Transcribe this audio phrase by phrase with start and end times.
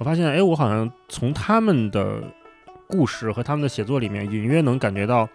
[0.00, 2.22] 我发现，哎，我好像从他们的
[2.88, 5.28] 故事和他们的写作里面，隐约能感觉到，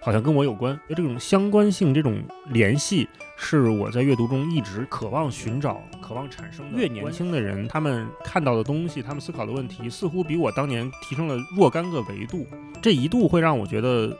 [0.00, 0.80] 好像跟我有关。
[0.88, 3.06] 这种相关性，这种联系，
[3.36, 6.78] 是我在阅读中一直渴望寻找、渴望产生的。
[6.78, 12.46] 越年轻的人，他们看到的东西，他们思考的问题，似乎比我当年提升了若干个维度。
[12.80, 14.16] 这一度会让我觉得，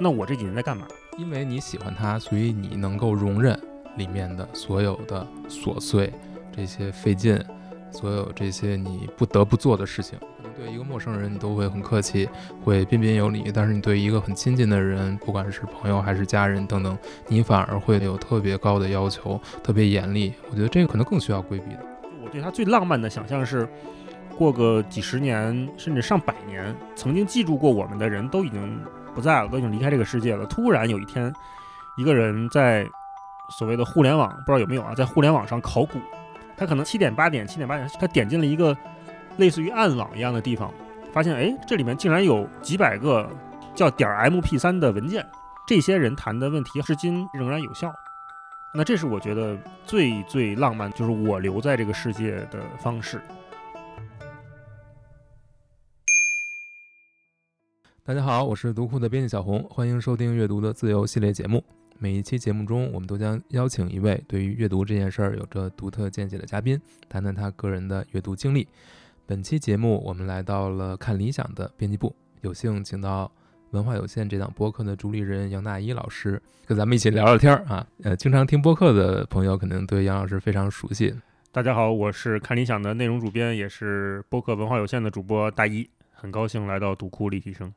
[0.00, 0.88] 那我这几年在干嘛？
[1.16, 3.56] 因为你喜欢它，所以你能够容忍
[3.96, 6.12] 里面的所有的琐碎，
[6.50, 7.40] 这些费劲，
[7.92, 10.18] 所有这些你不得不做的事情。
[10.18, 12.28] 可能对一个陌生人，你都会很客气，
[12.64, 16.96] 会彬彬有礼；但是你对一个很亲近的人，不管是朋友还是家人等等，
[17.28, 20.32] 你反而会有特别高的要求，特别严厉。
[20.50, 21.80] 我觉得这个可能更需要规避的。
[22.22, 23.68] 我对他最浪漫的想象是，
[24.36, 28.80] 过个几十年甚至上百年，曾经记住过我们的人都已经。
[29.12, 30.46] 不在了，都已经离开这个世界了。
[30.46, 31.34] 突然有一天，
[31.98, 32.86] 一个人在
[33.58, 35.98] 所谓的互联网，不知道有没有啊，在互联网上考古，
[36.60, 38.76] 他可能七点八点七点八点，他点进了一个
[39.38, 40.70] 类似于暗网一样的地方，
[41.10, 43.26] 发现哎，这里面竟然有几百个
[43.74, 45.26] 叫点 MP 三的文件。
[45.66, 47.90] 这些人谈的问题至今仍然有效。
[48.74, 53.22] 那这是我觉得最最浪漫，就是我留在这个世界的方式。
[58.04, 61.64] 大家好，我是读库的编辑小红，欢迎收听阅读的自由系列节目。
[62.02, 68.66] 每一期节目中，我们都将邀请一位对于阅读这件事儿有着独特见解的嘉宾，谈谈他个人的阅读经历。
[69.26, 73.30] 本期节目，我们来到了看理想的编辑部，有幸请到
[73.72, 77.86] 文化有限这档播客的主理人杨大一老师，跟咱们一起聊聊天儿啊。
[78.02, 81.14] 呃，经常听播客的朋友，可能对杨老师非常熟悉。
[81.52, 87.70] 大家好，我是看理想的内容主编，也是播客文化有限的主播大一，很高兴来到读库立体声。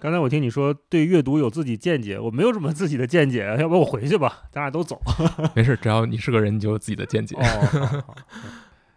[0.00, 5.00] 刚才我听你说对阅读有自己见解，我没有什么自己的见解，要不我回去吧，咱俩都走。
[5.56, 7.34] 没事，只要你是个人，你就有自己的见解。
[7.34, 8.04] 哦，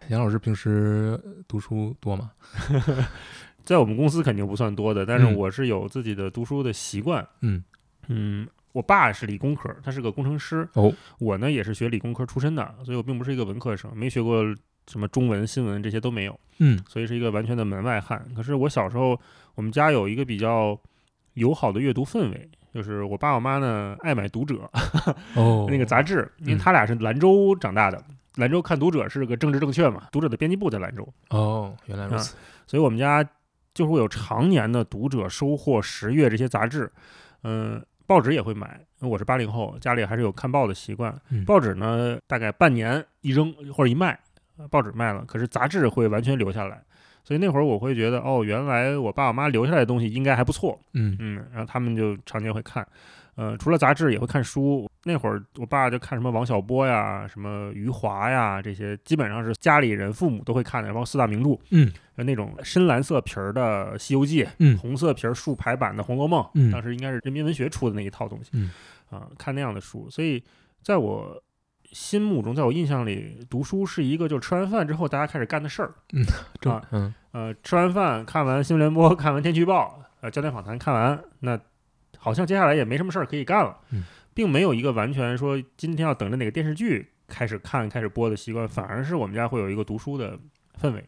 [0.08, 2.30] 杨老师平时读书多吗？
[3.64, 7.26] 在我们公司肯定不算多的，但是我是有自己的读书的习惯。
[7.40, 7.64] 嗯
[8.06, 10.68] 嗯，我爸是理工科，他是个工程师。
[10.74, 14.44] 哦，我呢也是学理工科出身的，所以我并不是一个文科生，没学过
[14.86, 16.38] 什么中文、新闻这些都没有。
[16.58, 18.24] 嗯，所以是一个完全的门外汉。
[18.36, 19.20] 可是我小时候，
[19.56, 20.80] 我们家有一个比较。
[21.34, 24.70] 友好的阅读氛围，就是我爸我妈呢爱买《读者》
[25.34, 28.02] 哦，那个杂志，因为他俩是兰州长大的，
[28.36, 31.06] 兰州看《读者》是个政治正确嘛，《读者》的编辑部在兰州。
[31.30, 33.24] 哦，原来如此，所以我们家
[33.74, 36.90] 就会有常年的《读者》、《收获》、《十月》这些杂志，
[37.42, 38.80] 嗯，报纸也会买。
[39.00, 41.12] 我是八零后，家里还是有看报的习惯。
[41.46, 44.18] 报纸呢，大概半年一扔或者一卖，
[44.70, 46.82] 报纸卖了，可是杂志会完全留下来。
[47.24, 52.86] 所以那会儿我会觉得，哦，原来我爸我妈留下来的东西应该还不错，嗯嗯，然后他们就常年会看，
[53.36, 54.88] 呃，除了杂志也会看书。
[55.04, 68.70] 那会儿我爸就看什么王小波呀、什么余华呀这些，基本上是家里人父母都会看的，包括四大名著，嗯，那种深蓝色皮儿的《西游记》，嗯，红色皮儿竖排版的《红楼梦》，嗯，当时应该是人民文学出的那一套东西，嗯，
[69.10, 70.08] 啊，看那样的书。
[70.10, 70.42] 所以
[70.82, 71.42] 在我。
[71.92, 75.94] 心目中，在我印象里，读书是一个就吃完饭之后大家开始干的事儿。
[76.12, 76.24] 嗯，
[76.72, 81.58] 啊，嗯，呃，吃完饭看完新闻联播，看完天气预报，呃，焦点访谈看完，那
[82.18, 83.76] 好像接下来也没什么事儿可以干了，
[84.34, 90.38] 并没有一个完全说今天要等着哪个电视剧开始看、开始播的习惯，反而是我们家会有一个读书的
[90.80, 91.04] 氛围。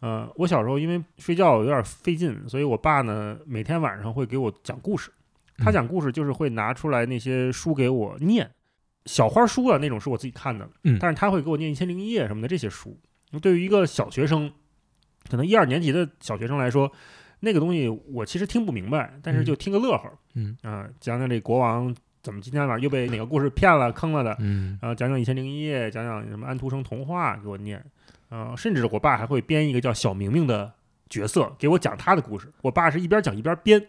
[0.00, 5.10] 呃，我小时候因为睡觉有点费劲，所以我爸呢每天晚上会给我讲故事。
[5.56, 8.48] 他讲故事就是会拿出来那些书给我念。
[9.06, 12.98] 小花书啊，那种是我自己看的，嗯，但是他会给我念《一千零一夜》什么的这些书。
[13.40, 14.52] 对于一个小学生，
[15.30, 16.90] 可能一二年级的小学生来说，
[17.40, 27.84] 那个东西我其实听不明白，但是就听个乐呵，嗯啊，讲讲这国王怎么今天晚上又被哪个故事骗了、坑了的，嗯，然后讲讲《一千零一夜》，讲讲什么安徒生童话给我念，
[28.28, 30.72] 啊，甚至我爸还会编一个叫小明明的
[31.08, 32.52] 角色给我讲他的故事。
[32.62, 33.88] 我爸是一边讲一边编，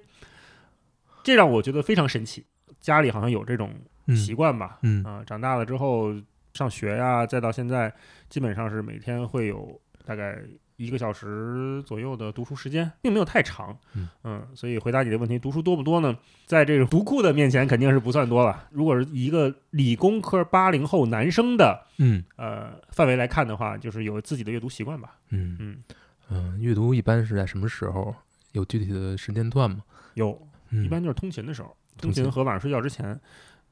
[1.23, 2.45] 这让我觉得非常神奇。
[2.79, 3.73] 家里好像有这种。
[4.15, 6.13] 习惯吧，嗯啊，长大了之后
[6.53, 7.93] 上学呀，再到现在，
[8.29, 10.39] 基本上是每天会有大概
[10.77, 13.77] 一个小时左右的读书时间，并没有太长，
[14.23, 16.17] 嗯所以回答你的问题，读书多不多呢？
[16.45, 18.67] 在这个读库的面前，肯定是不算多了。
[18.71, 25.83] 如果是一个理工科八零后男生的，嗯呃范围来看的话，就是有自己的阅读习惯吧，嗯嗯
[26.29, 28.15] 嗯，阅读一般是在什么时候？
[28.53, 29.83] 有具体的时间段吗？
[30.15, 30.35] 有，
[30.71, 33.19] 一般就是通勤的时候，通勤和晚上睡觉之前。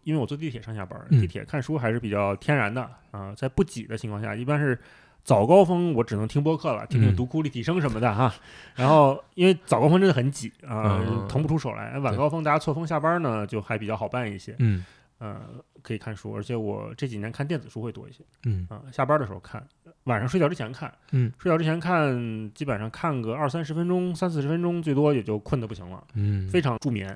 [0.08, 4.80] 因为我坐地铁上下班，地铁看书还是比较天然的啊，在不挤的情况下，一般是
[5.22, 8.34] 早高峰我只能听播客了，听听读库立体声什么的哈。
[8.76, 12.00] 然后因为早高峰真的很挤啊，腾不出手来。
[12.00, 14.56] 晚高峰大家错峰下班呢，就还比较好办一些。
[14.60, 14.86] 嗯，
[15.20, 15.42] 呃，
[15.82, 18.82] 可以看书，而且我这几年看电子书会多一些嗯啊。
[18.92, 19.66] 下班的时候看，
[20.04, 26.04] 晚上睡觉之前看，嗯睡觉之前看，基本上看个二三十分钟、三四十分钟，最多也就困得不行了。
[26.14, 27.10] 嗯，非常助眠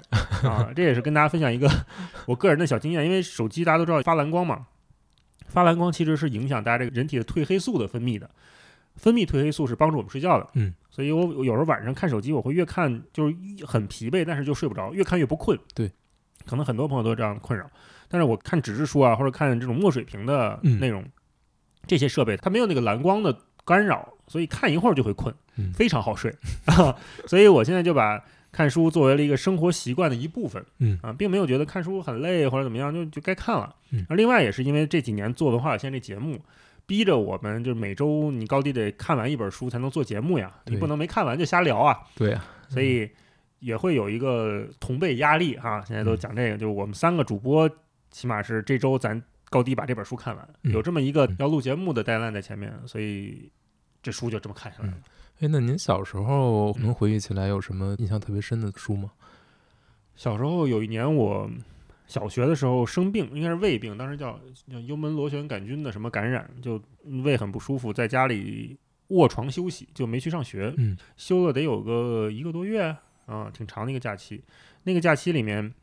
[0.44, 0.72] 啊！
[0.76, 1.70] 这也是跟大家分享一个
[2.26, 4.68] 我个人的小经验，因为手机大家都知道发蓝光嘛，
[5.48, 8.30] 发蓝光其实是影响大家这个人体的褪黑素的分泌的，
[8.96, 10.48] 分泌褪黑素是帮助我们睡觉的。
[10.54, 13.36] 嗯，所以我我有时候晚上看手机，我会越看就是
[13.66, 15.58] 很疲惫，但是就睡不着，越看越不困。
[15.74, 15.92] 对，
[16.46, 17.70] 可能很多朋友都有这样的困扰。
[18.08, 21.04] 但是我看纸质书啊，或者看这种墨水屏的嗯内容，
[21.88, 26.36] 这些设备它没有那个蓝光的干扰，所以看一会儿就会困，嗯非常好睡。
[27.26, 28.22] 所以我现在就把
[28.52, 30.66] 看书作为了一个生活习惯的一部分。
[30.80, 33.74] 嗯啊，并没有觉得看书很累或者怎么样，就就该看了。
[33.92, 36.38] 嗯而另外也是因为这几年做文化有限这节目，
[36.86, 41.98] 逼着我们就是每周你高低得看完一本书才能做节目呀，你不能没看完就瞎聊啊。
[42.16, 43.10] 对呀，所以
[43.62, 45.82] 也会有一个同辈压力哈。
[45.88, 47.70] 现在都讲这个，就是我们三个主播，
[48.12, 49.20] 起码是这周咱
[49.50, 53.50] 高低把这本书看完，嗯有这么一个嗯要录节目的 deadline 在前面，所以
[54.04, 54.98] 这书就这么看下来了。
[55.40, 59.12] 哎，那您小时候能回忆起来有什么印象特别深的书吗？
[60.16, 61.50] 小时候有一年我
[62.06, 66.80] 小学的时候生病，应该是胃病，当时叫叫幽门螺旋杆菌的什么感染，就
[67.24, 70.74] 胃很不舒服，在家里卧床休息，就没去上学。
[70.78, 72.96] 嗯休了得有个一个多月
[73.32, 74.44] 啊，挺长的一个假期。
[74.84, 75.74] 那个假期里面，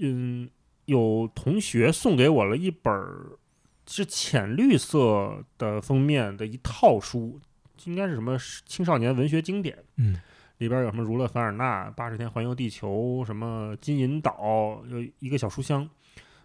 [0.00, 0.48] 嗯，
[0.84, 3.38] 有同学送给我了一本儿
[3.86, 7.40] 是浅绿色的封面的一套书，
[7.84, 8.36] 应该是什么
[8.66, 9.82] 青少年文学经典。
[9.96, 10.16] 嗯
[10.58, 15.88] 里边有什么《儒勒·凡尔纳》《八十天环游地球》什么《金银岛》，有一个小书箱。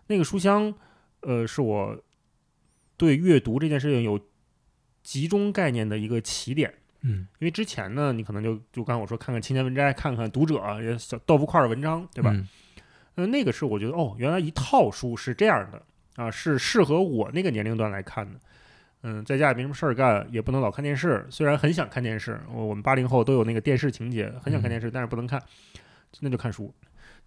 [0.05, 0.71] 那个书箱，
[1.21, 1.99] 呃，是我
[2.95, 4.19] 对阅读这件事情有
[5.01, 6.71] 集中概念的一个起点。
[7.03, 12.31] 嗯因为之前呢，你可能就就刚才我说看看青年文摘，看看读者也小豆腐块儿的文章，对吧？
[12.33, 12.47] 嗯
[13.15, 15.79] 呃，那个是我觉得哦，原来一套书是这样的
[16.15, 18.39] 啊，是适合我那个年龄段来看的。
[19.03, 21.27] 嗯，在家也没什么事儿干，也不能老看电视。
[21.29, 25.39] 虽然很想看电视，我我们八零后都有那个电视情节，很想看电视，但是不能看，
[26.21, 26.73] 那就看书。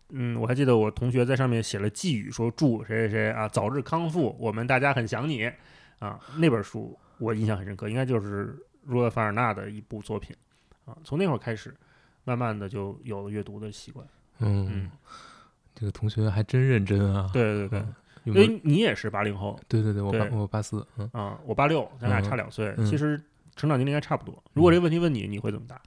[0.08, 5.52] 嗯，我还记得我同学在上面写了寄语，说祝谁谁谁啊早日康复，我们大家很想你
[5.98, 6.18] 啊。
[6.38, 8.56] 那本书我印象很深刻，应该就是
[8.86, 10.34] 儒尔·凡尔纳的一部作品
[10.84, 10.96] 啊。
[11.04, 11.74] 从那会儿开始，
[12.24, 14.06] 慢慢的就有了阅读的习惯。
[14.38, 14.90] 嗯嗯，
[15.74, 17.28] 这个同学还真认真啊。
[17.32, 17.94] 对对对，嗯，
[18.24, 23.20] 因为你也是八零后对对对，我八我八四，嗯啊，我八六，咱俩嗯差两岁，嗯其实
[23.56, 24.42] 成长年龄应该差不多。
[24.52, 25.80] 如果这个问题问你，你会怎么答？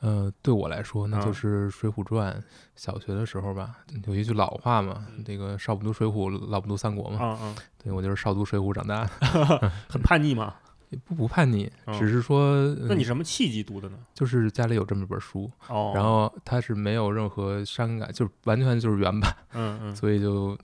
[0.00, 2.34] 呃，对我来说，那啊就是《水浒传》。
[2.74, 7.18] 小学的时候吧，有一句老话嘛，嗯这个少不读水浒，老不读三国嘛。
[7.18, 10.54] 啊啊，对我就是少读水浒长大的， 很叛逆吗？
[10.90, 13.98] 也不不叛逆，哦只是说，嗯那你什么契机读的呢？
[14.14, 20.56] 就是家里有这么一本书，哦，然后它是没有任何删改，就是完全就是原版，嗯嗯 所以就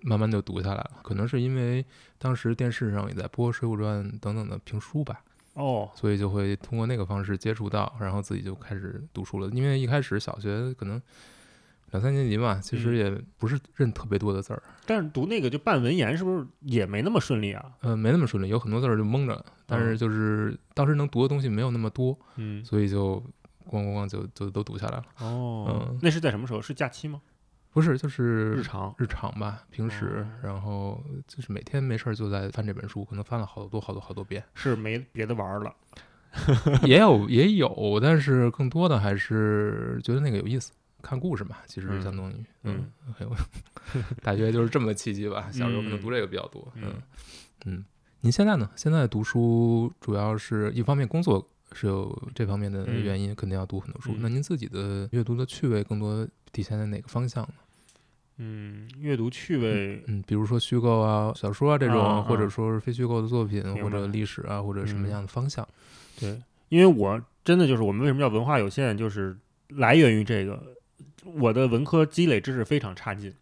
[0.00, 0.90] 慢慢就读下来了。
[1.02, 1.84] 可能是因为
[2.18, 5.22] 当时电视上也在播《水浒传》等等的评书吧，
[5.54, 9.48] 哦，所以就会通过那个方式接触到，然后自己就开始读书了。
[9.50, 11.00] 因为一开始小学可能
[11.96, 17.64] 两三年级嘛，其实嗯也不是认特别多的字儿，但是读那个就半文言，是不是也没那么顺利啊？
[17.80, 23.16] 呃，没那么顺利，有很多字儿就蒙着，但是嗯就是当时能读的东西没有那么多，嗯，所以就
[23.66, 25.04] 咣咣咣就就都读下来了。
[25.20, 26.60] 哦嗯，那是在什么时候？
[26.60, 27.20] 是假期吗？
[27.72, 28.94] 不是，就是日常？
[28.98, 35.74] 日常吧，平时，哦然后就是每天没事儿就在翻这本书，可能翻了好多好多好多遍，是没别的玩儿了？
[36.84, 40.70] 也有也有，但是更多的还是觉得那个有意思，
[41.06, 42.34] 看故事嘛，其实嗯相当于，
[42.64, 43.32] 嗯嗯，还有
[44.22, 45.48] 大学就是这么个契机吧。
[45.52, 46.94] 小时候可能嗯读这个比较多，嗯嗯
[47.66, 47.84] 嗯。
[48.22, 48.68] 您现在呢？
[48.74, 54.12] 现在读书主要是一方面工作是有这方面的嗯原因，肯定要读很多书。
[54.14, 57.54] 嗯那您自己的阅读的趣味更多体现在哪个方向呢？
[58.38, 65.66] 嗯，阅读趣味，嗯，比如说虚构啊、小说啊这种，或者说是非虚构的作品，或者历史啊，或者什么嗯样的方向？
[66.18, 70.62] 对，因为我真的就是我们为什么叫文化有限，就是来源于这个，
[71.34, 73.34] 我的文科积累知识非常差劲，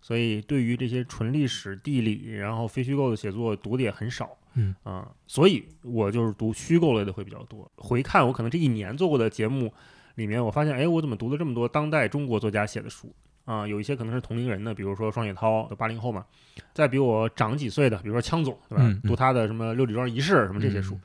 [0.00, 4.36] 所以对于这些纯历史、地理，然后非虚构的写作读的也很少。
[4.54, 7.70] 嗯啊，所以我就是读虚构类的会比较多。
[7.76, 9.72] 回看我可能这一年做过的节目
[10.16, 13.68] 里面，我发现，哎，我怎么读了这么多当代中国作家写的书啊？
[13.68, 16.24] 有一些可能是同龄人的，比如说双雪涛，八零后嘛，
[16.74, 18.82] 再比我长几岁的，比如说枪总，对吧？
[18.84, 20.98] 嗯嗯读他的什么《六里庄仪式》什么这些书。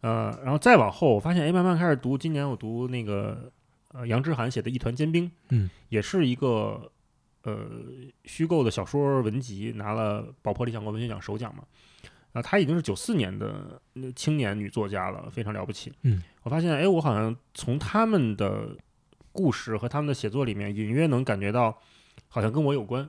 [0.00, 2.18] 呃，然后再往后，我发现，哎，慢慢开始读。
[2.18, 3.50] 今年我读那个
[3.88, 6.90] 呃杨之涵写的《一团坚冰》，嗯，也是一个
[7.42, 7.68] 呃
[8.24, 11.64] 虚构的小说文集，拿了宝珀理想国文学奖首奖嘛。
[12.32, 15.92] 啊，她已经是九四年的呃青年女作家了，非常了不起。
[16.02, 18.76] 嗯，我发现，哎，我好像从他们的
[19.32, 21.80] 故事和他们的写作里面，隐约能感觉到，
[22.28, 23.08] 好像跟我有关。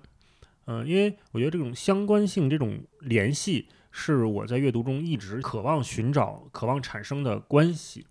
[0.66, 8.06] 嗯、因为我觉得这种相关性、这种联系是我在阅读中一直渴望寻找、渴望产生的关系。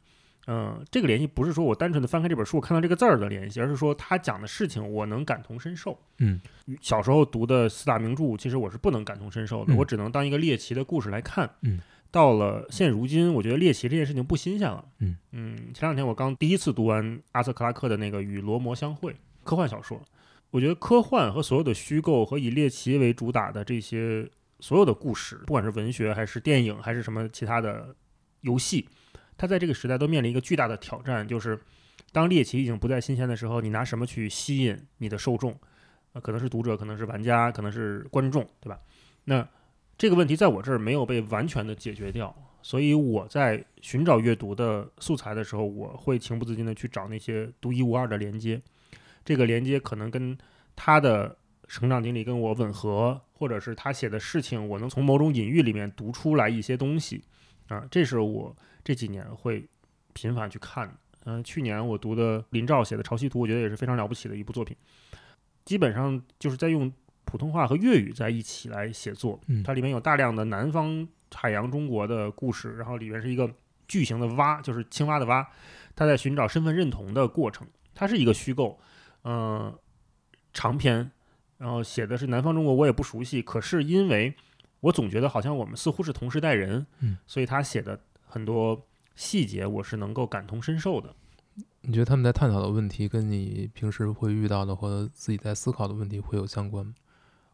[0.50, 5.96] 嗯、这个联系不是说我单纯的翻开这本书看到这个字儿的联系，而是说他讲的事情我能感同身受。
[6.18, 6.40] 嗯
[6.80, 11.48] 小时候读的四大名著，其实我是不能感同身受的，嗯我只能当一个猎奇的故事来看。
[11.60, 11.78] 嗯，
[12.10, 14.84] 到了现如今，我觉得猎奇这件事情不新鲜了。
[15.32, 19.12] 嗯前两天我刚第一次读完阿瑟克拉克的那个《与罗摩相会》
[19.44, 20.00] 科幻小说，
[20.50, 24.26] 我觉得科幻和所有的虚构和以猎奇为主打的这些
[24.60, 27.94] 所有的故事，不管是文学还是电影还是什么其他的
[28.40, 28.88] 游戏，
[29.38, 31.58] 它在这个时代都面临一个巨大的挑战，就是
[32.12, 35.56] 当猎奇已经不再新鲜的时候，你拿什么去吸引你的受众？
[36.12, 38.78] 呃，可能是读者，可能是玩家，可能是观众，对吧？
[39.24, 39.48] 那
[39.96, 48.60] 这个问题在我这儿没有被完全的解决掉，所以我在寻找阅读的素材的时候，我会情不自禁的去找那些独一无二的连接。
[49.24, 50.36] 这个连接可能跟
[50.74, 57.22] 他的成长经历跟我吻合，或者是他写的事情，我能从某种隐喻里面读出来一些东西
[57.68, 59.66] 啊，这是我这几年会
[60.12, 60.94] 频繁去看的。
[61.24, 64.76] 嗯、去年我读的林兆写的《潮汐图》，我觉得也是非常了不起的一部作品。
[65.64, 66.90] 基本上就是在用
[67.24, 73.52] 普通话和粤语在一起来写作，嗯它里面有大量的南方海洋中国的故事，然后里面是一个
[73.86, 75.46] 巨型的蛙，就是青蛙的蛙，
[75.94, 77.66] 它在寻找身份认同的过程。
[77.94, 78.78] 它是一个虚构，
[79.24, 79.76] 嗯、
[80.54, 81.10] 长篇，
[81.58, 84.34] 然后写的是南方中国，我也不熟悉，可是因为
[84.80, 91.14] 我总觉得好像我们似乎是同时代人，嗯，所以他写的很多细节我是能够感同身受的。
[91.80, 96.94] 你觉得他们在探讨的问题跟你平时会遇到的或自己在思考的问题会有相关吗？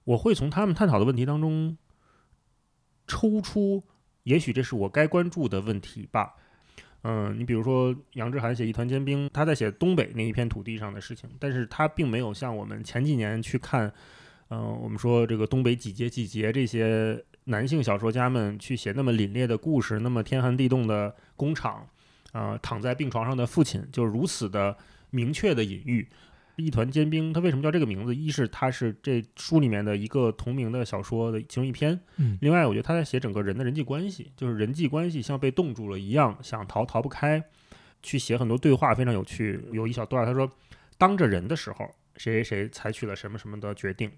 [0.04, 1.78] 我会从他们探讨的问题当中
[3.07, 3.83] 抽出，
[4.25, 6.35] 也许这是我该关注的问题吧。
[7.02, 13.93] 嗯，你比如说杨志涵写《一团坚冰》，他在写东北那一片土地上的事情，但是他并没有像我们前几年去看，
[14.51, 21.89] 嗯、我们说这个东北几节几节这些男性小说家们去写那么凛冽的故事，那么天寒地冻的工厂，
[22.33, 24.77] 啊、躺在病床上的父亲，就如此的
[25.11, 26.09] 明确的隐喻。
[26.57, 28.15] 一团坚冰，它为什么叫这个名字？
[28.15, 37.43] 一是它是这书里面的一个同名的小说的其中一篇，嗯另外我觉得他在写整个人的人际关系，就是人际关系像被冻住了一样，想逃逃不开，
[38.05, 39.61] 去写很多对话非常有趣。
[39.73, 40.49] 有一小段他说，
[40.97, 44.09] 当着人的时候，谁谁谁采取了什么什么的决定，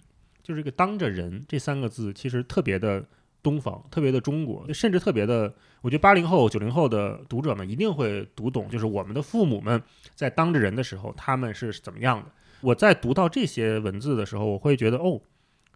[0.47, 3.05] 就是这个“当着人”这三个字，其实特别的
[3.43, 9.83] 东方，特别的中国，甚至特别的，我觉得八零后、九零后的读者们一定会读懂，就是我们的父母们
[10.15, 12.31] 在当着人的时候，他们是怎么样的。
[12.61, 15.21] 我在读到这些文字的时候，我会觉得，哦，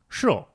[0.08, 0.46] 是哦，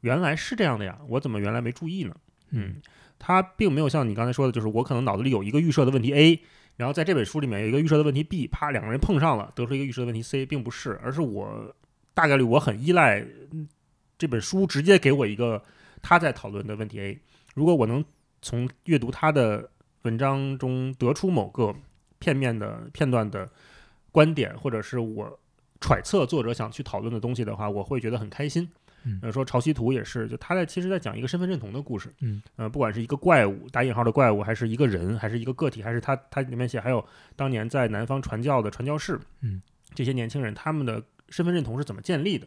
[0.00, 2.16] 原来是这样的呀，我怎么原来没注意呢？
[2.52, 2.76] 嗯，
[3.18, 6.40] 他并没有像你刚才说的，就是我可能脑子里有一个预设的问题 A，
[6.76, 11.74] 然后在这本书里面有一个预设的问题 B，啪，两个人碰上了，得出一个预设的问题 C，并不是，而是我
[12.18, 13.20] 大概率我很依赖
[13.52, 13.68] 嗯
[14.18, 15.62] 这本书直接给我一个
[16.02, 17.16] 他在讨论的问题 A。
[17.54, 18.04] 如果我能
[18.42, 19.70] 从阅读他的
[20.02, 21.72] 文章中得出某个
[22.18, 23.48] 片面的片段的
[24.10, 25.38] 观点，或者是我
[25.80, 28.68] 揣测作者想去讨论的东西的话，我会觉得很开心。
[29.04, 32.12] 嗯呃，说潮汐图也是，就他在其实在讲一个身份认同的故事。
[32.20, 37.04] 嗯，呃，不管是一个怪物打引号的怪物，还是一个人，还是一个个体，还是他他里面写还有
[37.36, 39.62] 当年在南方传教的传教士，嗯，
[39.94, 42.46] 这些年轻人他们的身份认同是怎么建立的？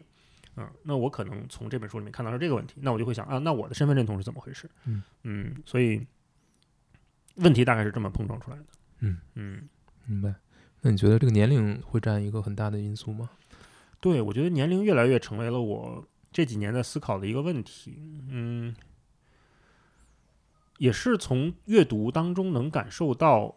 [0.56, 4.70] 嗯，那我可能从这本书里面看到是这个问题，那我就会想啊，那我的身份认同是怎么回事？
[5.22, 6.06] 嗯所以
[7.36, 8.64] 问题大概是这么碰撞出来的。
[9.00, 9.68] 嗯嗯，
[10.04, 10.34] 明白。
[10.82, 13.30] 那你觉得这个年龄会占一个很大的因素吗？
[14.00, 17.96] 对，我觉得年龄越来越成为了我这几年在思考的一个问题。
[18.28, 18.74] 嗯，
[20.78, 23.56] 也是从阅读当中能感受到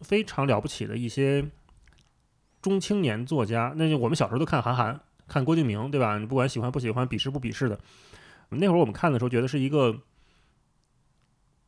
[0.00, 1.48] 非常了不起的一些
[2.62, 3.74] 中青年作家。
[3.76, 6.16] 那就我们小时候都看韩寒、看郭敬明，对吧？
[6.16, 7.78] 你不管喜欢不喜欢、鄙视不鄙视的，
[8.48, 10.00] 那会儿我们看的时候觉得是一个，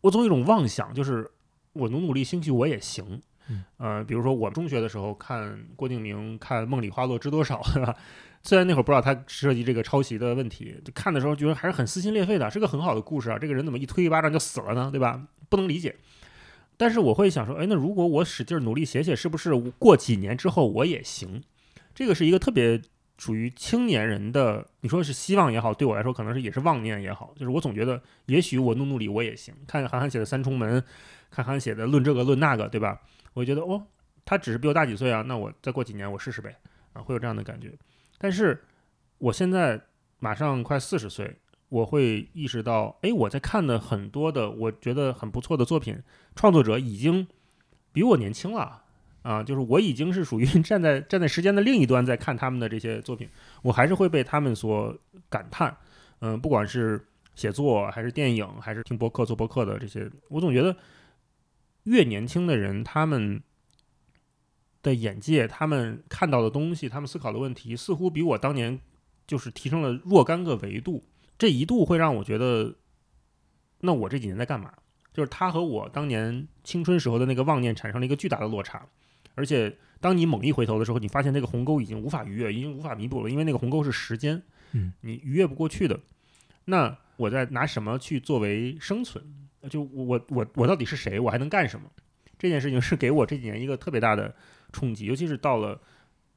[0.00, 1.30] 我总有一种妄想，就是
[1.72, 3.20] 我努努力，兴许我也行。
[3.50, 7.94] 嗯呃，比如说我中学的时候看郭敬明，看《梦里花落知多少》，对吧？
[8.42, 13.38] 虽然那会儿不知道他涉及这个抄袭的问题，就看的时候觉得还是很撕心裂肺的，是个很好的故事啊。
[13.38, 14.90] 这个人怎么一推一巴掌就死了呢？
[14.90, 15.22] 对吧？
[15.50, 15.96] 不能理解。
[16.76, 21.42] 但是我会想说，哎，那如果我使劲努力写写，是不是过几年之后我也行？
[21.94, 22.80] 这个是一个特别
[23.16, 29.54] 属于青年人的，你说是希望也好，对我来说可能是也是妄念也好，就是我总觉得，也许我努努力我也行。
[29.66, 30.80] 看韩寒写的《三重门》，
[31.30, 33.00] 看韩寒写的《论这个论那个》，对吧？
[33.32, 33.86] 我觉得哦，
[34.24, 36.56] 他只是比我大几岁啊，那我再过几年我试试呗，
[36.92, 37.72] 啊，会有这样的感觉。
[38.18, 38.60] 但是
[39.18, 39.80] 我现在
[40.18, 41.36] 马上快四十岁，
[41.74, 46.00] 我会意识到，哎，我在看的很多的我觉得很不错的作品，
[46.36, 47.26] 创作者已经
[47.92, 48.82] 比我年轻了。
[49.22, 53.28] 啊，就是我已经是属于 站在站在时间的另一端在看他们的这些作品，
[53.62, 54.96] 我还是会被他们所
[55.28, 55.76] 感叹。
[56.20, 57.04] 嗯，不管是
[57.34, 60.76] 写作还是电影，还是听播客做播客的这些，我总觉得
[61.84, 63.42] 越年轻的人，他们
[64.80, 68.78] 的眼界，他们看到的东西，他们思考的问题，似乎比我当年
[69.26, 71.02] 就是提升了若干个维度。
[71.38, 72.74] 这一度会让我觉得，
[73.80, 74.72] 那我这几年在干嘛？
[75.12, 78.84] 就是他和我当年青春时候的那个妄念产生了一个巨大的落差，
[79.34, 86.00] 而且当你猛一回头的时候，你发现那个鸿沟已经无法逾越，已经无法弥补了，因为那个鸿沟是时间，嗯，你逾越不过去的。
[86.64, 89.24] 那我在拿什么去作为生存？
[89.70, 91.20] 就我我我到底是谁？
[91.20, 91.88] 我还能干什么？
[92.38, 94.34] 这件事情是给我这几年一个特别大的
[94.72, 95.80] 冲击，尤其是到了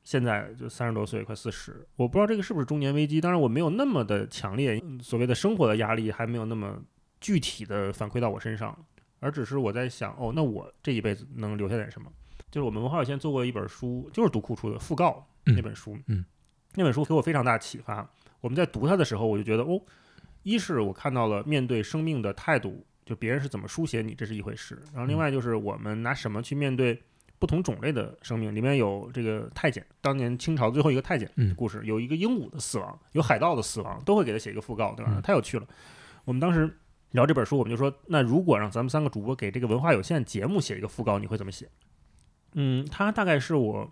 [0.08, 3.20] 现在就三十多岁，快四十，我不知道这个是不是中年危机。
[3.20, 6.82] 当然，我没有那么的强烈，所谓的生活的压力还没有那么。
[7.20, 8.78] 具体的反馈到我身上，
[9.20, 12.10] 而只是我在想，哦，那我这一辈子能留下点什么？
[12.50, 16.24] 就是我们文化有限做过一本书，就是读库出的讣告那本书，嗯，
[16.76, 18.08] 那本书给我非常大启发。
[18.40, 19.82] 我们在读它的时候，我就觉得，哦，
[20.44, 27.02] 一是我看到了面对生命的态度，就别人是怎么书写你，这是一回事；然后另外就是我们拿什么去面对
[27.40, 35.22] 不同种类的生命，里面有这个太监，当年清朝最后一个太监的故事，有一个鹦鹉的死亡，有海盗的死亡，都会给他写一个讣告，对吧？
[35.22, 35.68] 太有趣了。
[36.26, 36.78] 我们当时。
[37.12, 41.70] 聊这本书，我们就说，那如果让咱们三个主播给这个文化有限节目写一个讣告，你会怎么写？
[42.54, 43.90] 嗯，他大概是我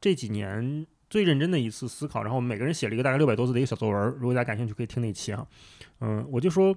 [0.00, 2.22] 这几年最认真的一次思考。
[2.22, 5.46] 然后我们每个人写了一个大概六百多字的一个小作文，如果大家感兴趣，可以听那期啊。
[6.00, 6.74] 嗯，我就说，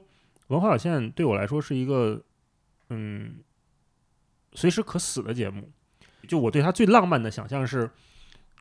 [0.48, 2.22] 文化有限对我来说是一个
[2.90, 3.38] 嗯
[4.54, 5.70] 随时可死的节目。
[6.28, 7.90] 就我对他最浪漫的想象是，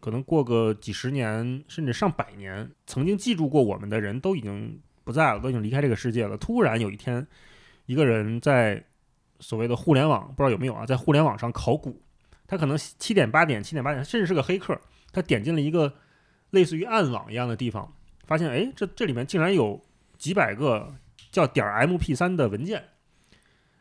[0.01, 4.81] 可能过个几十年甚至上百年，曾经记住过我们的人都已经。
[5.05, 6.37] 不在了，都已经离开这个世界了。
[6.37, 7.27] 突然有一天，
[7.87, 8.85] 一个人在
[9.41, 12.03] 所谓的互联网，不知道有没有啊，在互联网上考古。
[12.47, 14.79] 他可能七点八点，七点八点，甚至是个黑客。
[15.11, 15.95] 他点进了一个
[16.51, 17.91] 类似于暗网一样的地方，
[18.27, 19.83] 发现哎，这这里面竟然有
[20.19, 20.95] 几百个
[21.31, 22.85] 叫点 MP 三的文件。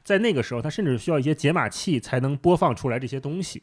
[0.08, 3.62] 在那个时候，他甚至需要一些解码器才能播放出来这些东西。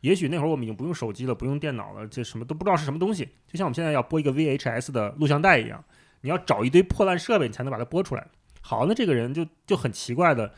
[0.00, 5.84] 也许那会儿我们已经不用手机了，不用电脑了，这什么都不知道是什么东西，就像我们现在要播一个 VHS 的录像带一样。
[6.22, 8.26] 你要找一堆破烂设备，你才能把它播出来。
[8.62, 10.54] 好，那这个人就就很奇怪的，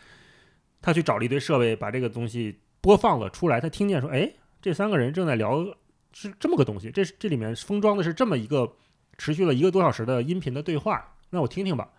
[0.81, 3.61] 他去找了一堆设备，把这个东西播放了出来。
[3.61, 5.67] 他听见说：“哎，这三个人正在聊
[6.13, 8.77] 是这么个东西，这这里面封装的是这么一个
[9.19, 11.17] 持续了一个多小时的音频的对话。
[11.31, 11.91] 那我听听吧。”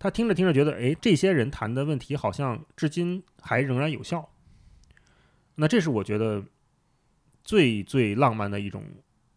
[0.00, 4.30] 他听着听着觉得：“哎，这些人谈的问题好像至今还仍然有效。”
[5.56, 6.42] 那这是我觉得
[7.44, 8.82] 最最浪漫的一种，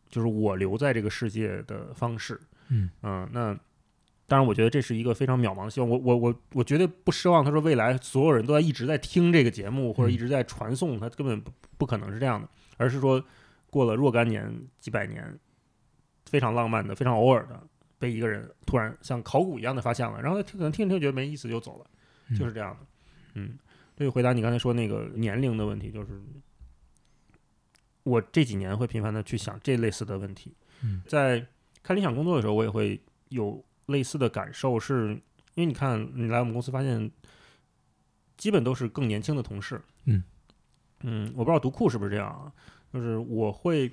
[0.10, 2.40] 就是我留在这个世界的方式。
[2.70, 3.54] 嗯那
[4.26, 5.90] 当然，我觉得这是一个非常渺茫的希望。
[5.90, 12.48] 我我我我绝对不奢望他说未来所有人都在一直在听这个节目或者一直在传送，他根本不不可能是这样的。
[12.78, 13.22] 而是说
[13.70, 15.38] 过了若干年、几百年，
[16.26, 17.62] 非常浪漫的、非常偶尔的，
[18.04, 22.86] 被一个人突然像考古一样的发现了，然后他可能听着听觉得没意思就走了，就是这样的。
[23.36, 23.58] 嗯，
[23.96, 26.22] 这就回答你刚才说那个年龄的问题，就是
[28.04, 30.54] 我这几年会频繁的去想这类似的问题。
[30.82, 31.48] 嗯，在。
[31.86, 35.10] 看理想工作的时候，我也会有类似的感受，是
[35.54, 37.12] 因为你看，你来我们公司发现，
[38.38, 39.82] 基本都是更年轻的同事。
[40.06, 40.24] 嗯
[41.02, 42.50] 嗯，我不知道读库是不是这样啊？
[42.94, 43.92] 就是我会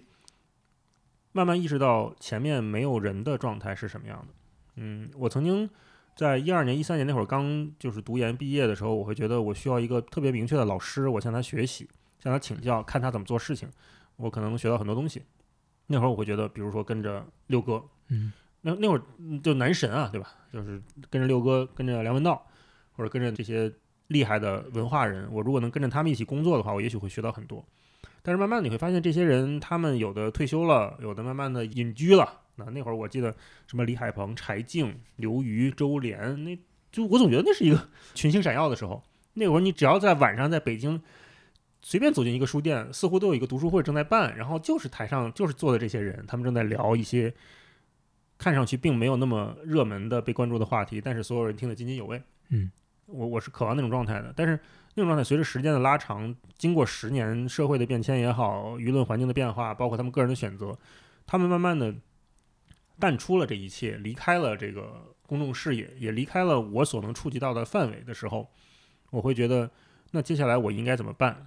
[1.33, 4.35] 慢慢意识到前面没有人的状态是什么样的。
[4.77, 5.69] 嗯，我曾经
[6.17, 11.89] 在一二年、一三年那会儿刚就是读研毕业的时候，我会觉得我需要一个特别明确的老师，我向他学习，
[12.19, 13.69] 向他请教，看他怎么做事情，
[14.17, 15.23] 我可能学到很多东西。
[15.87, 19.03] 那会儿我会觉得，比如说跟着六哥，嗯，那那会儿
[19.43, 20.33] 就男神啊，对吧？
[20.53, 22.47] 就是跟着六哥，跟着梁文道，
[22.93, 23.73] 或者跟着这些
[24.09, 27.65] 厉害的文化人，我如果能跟着他们一起工作的话，我也许会学到很多。
[28.23, 32.41] 但是慢慢你会发现，这些人他们有的退休了，有的慢慢的隐居了。
[32.57, 33.35] 那那会儿我记得
[33.67, 36.59] 什么李海鹏、柴静、刘瑜、周濂，那
[36.93, 39.03] 就我总觉得那是一个 群星闪耀的时候。
[39.35, 41.01] 那会儿你只要在晚上在北京。
[41.83, 47.33] 随便走进一个书店，似乎都有一个读书会正在办，然后就是台上就是坐的这些人，他们正在聊一些
[48.37, 52.23] 看上去并没有那么热门的被关注的话题，但是所有人听得津津有味。
[52.51, 52.71] 嗯，
[53.07, 54.61] 我我是渴望那种状态的，但是
[54.95, 60.77] 那种状态随着时间的拉长，经过十年社会的变迁也好，舆论环境的变化，包括他们个人的选择，
[61.27, 61.95] 他们慢慢的
[62.99, 68.51] 淡出了这一切，离开了这个公众视野，也离开了我所能触及到的范围的时候，
[69.11, 69.71] 我会觉得，
[70.11, 71.47] 那接下来我应该怎么办？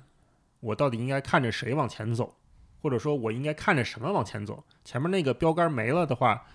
[0.61, 2.37] 我到底应该看着谁往前走，
[2.81, 4.63] 或者说我应该看着什么往前走？
[4.85, 6.45] 前面那个标杆没了的话，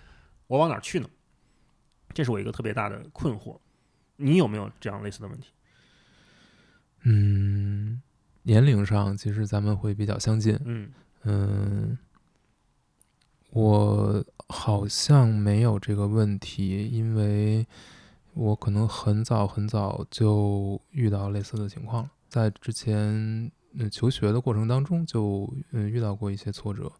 [0.47, 1.07] 我往哪去呢？
[2.11, 3.59] 这是我一个特别大的困惑。
[4.15, 5.51] 你有没有这样类似的问题？
[7.03, 8.01] 嗯，
[8.43, 10.59] 年龄上其实咱们会比较相近。
[10.65, 10.91] 嗯
[11.23, 11.97] 嗯，
[13.51, 17.65] 我好像没有这个问题，因为
[18.33, 26.91] 我可能很早很早就遇到类似的情况了，在之前嗯求学的过程当中就嗯遇到过一些挫折，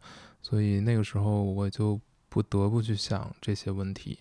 [0.41, 4.19] 所以那个时候我就不得不去想这些问题。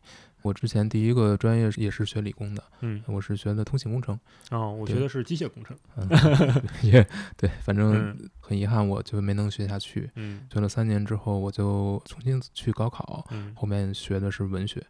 [0.49, 4.19] 我之前第一个专业也是学理工的，嗯，我是学的通信工程，
[4.51, 5.77] 哦，我学的是机械工程。
[5.95, 6.09] 嗯，
[6.83, 7.07] 也
[7.37, 10.11] 对，反正嗯很遗憾，我就没能学下去。
[10.15, 14.83] 嗯学了三年之后，我就重新去高考，嗯后面学的是文学，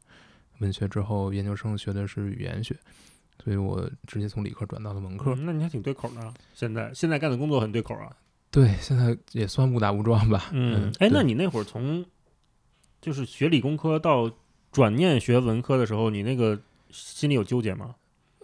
[0.60, 2.76] 文学之后研究生学的是语言学，
[3.42, 5.34] 所以我直接从理科转到了文科。
[5.34, 6.32] 嗯那你还挺对口的。
[6.54, 8.16] 现在现在干的工作很对口啊。
[8.52, 10.50] 对，现在也算误打误撞吧。
[10.52, 12.06] 嗯，哎，那你那会儿从
[13.00, 14.30] 就是学理工科到
[14.70, 16.58] 转念学文科的时候，你那个
[16.90, 17.94] 心里有纠结吗？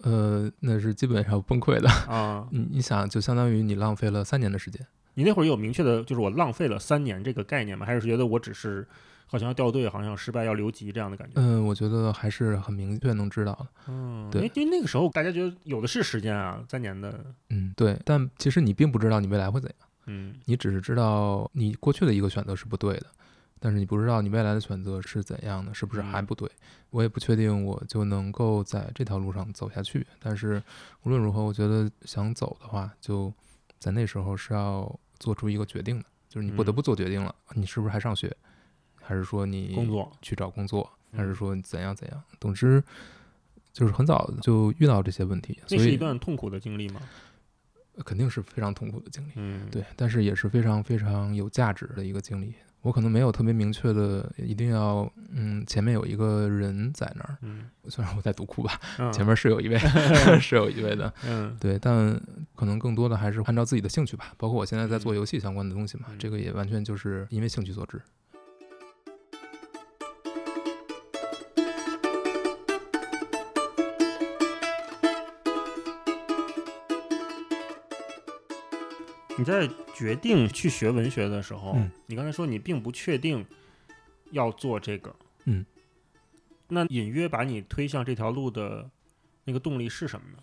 [0.02, 1.88] 呃，那是基本上崩溃的。
[2.12, 4.86] 啊，你你想，就相当于你浪费了三年的时间。
[5.14, 7.86] 你那会儿有明确的，就是我浪费了三年这个概念吗？
[7.86, 8.86] 还是觉得我只是
[9.26, 11.34] 好像要掉队，好像失败要留级这样的感觉？
[11.36, 13.66] 嗯，我觉得还是很明确能知道的。
[13.88, 17.96] 嗯，对因为因为那个时候大家觉得有的是时间啊，三年的，嗯，对。
[18.04, 23.06] 但其实你并不知道你未来会怎样，嗯你只是知道你过去的一个选择是不对的，
[23.64, 26.46] 但是你不知道你未来的选择是怎样的，是不是还嗯不对。
[26.90, 30.06] 我也不确定我就能够在这条路上走下去。
[30.20, 30.62] 但是
[31.02, 33.32] 无论如何，我觉得想走的话，就
[33.78, 38.36] 在那时候是要做出一个决定的，就是你不得嗯不做决定了，你是不是还上学，
[39.00, 42.22] 还是说你工作，去找工作，还是嗯说你怎样怎样？
[42.38, 42.84] 总之，
[43.72, 47.00] 就是很早就遇到这些问题，所那是一段痛苦的经历吗？
[48.04, 49.32] 肯定是非常痛苦的经历。
[49.36, 52.52] 嗯，，对，但是也是非常非常有价值的一个经历。
[52.84, 57.38] 我可能没有特别明确的，一定要，嗯，前面有一个人在那儿。
[57.40, 59.78] 嗯，虽然我在读库吧，嗯前面是有一位，
[60.38, 62.20] 是有一位的，嗯对，但
[62.54, 64.34] 可能更多的还是按照自己的兴趣吧。
[64.36, 67.98] 包括我现在在做嗯游戏相关的东西嘛，嗯这个也完全就是因为兴趣所致。
[79.36, 83.44] 你在决定去学文学的时候，嗯你刚才说你并不确定
[84.30, 85.64] 要做这个，嗯，
[86.68, 88.88] 那隐约把你推向这条路的
[89.44, 90.38] 那个动力是什么呢？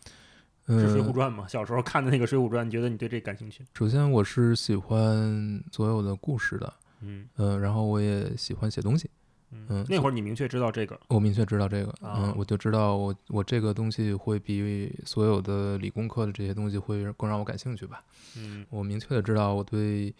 [0.67, 1.47] 是《嗯，水浒传》吗？
[1.47, 3.65] 小时候看的那个《水浒传》，你觉得你对这感兴趣？
[3.73, 9.09] 首先我是喜欢所有的故事的，嗯嗯、然后我也喜欢写东西。
[9.51, 18.03] 嗯那会儿你明确知道这个，我明确知道这个，啊嗯，我就知道我我这个东西会比所有的理工科的这些东西会更让我感兴趣吧。
[18.37, 20.13] 嗯我明确的知道我对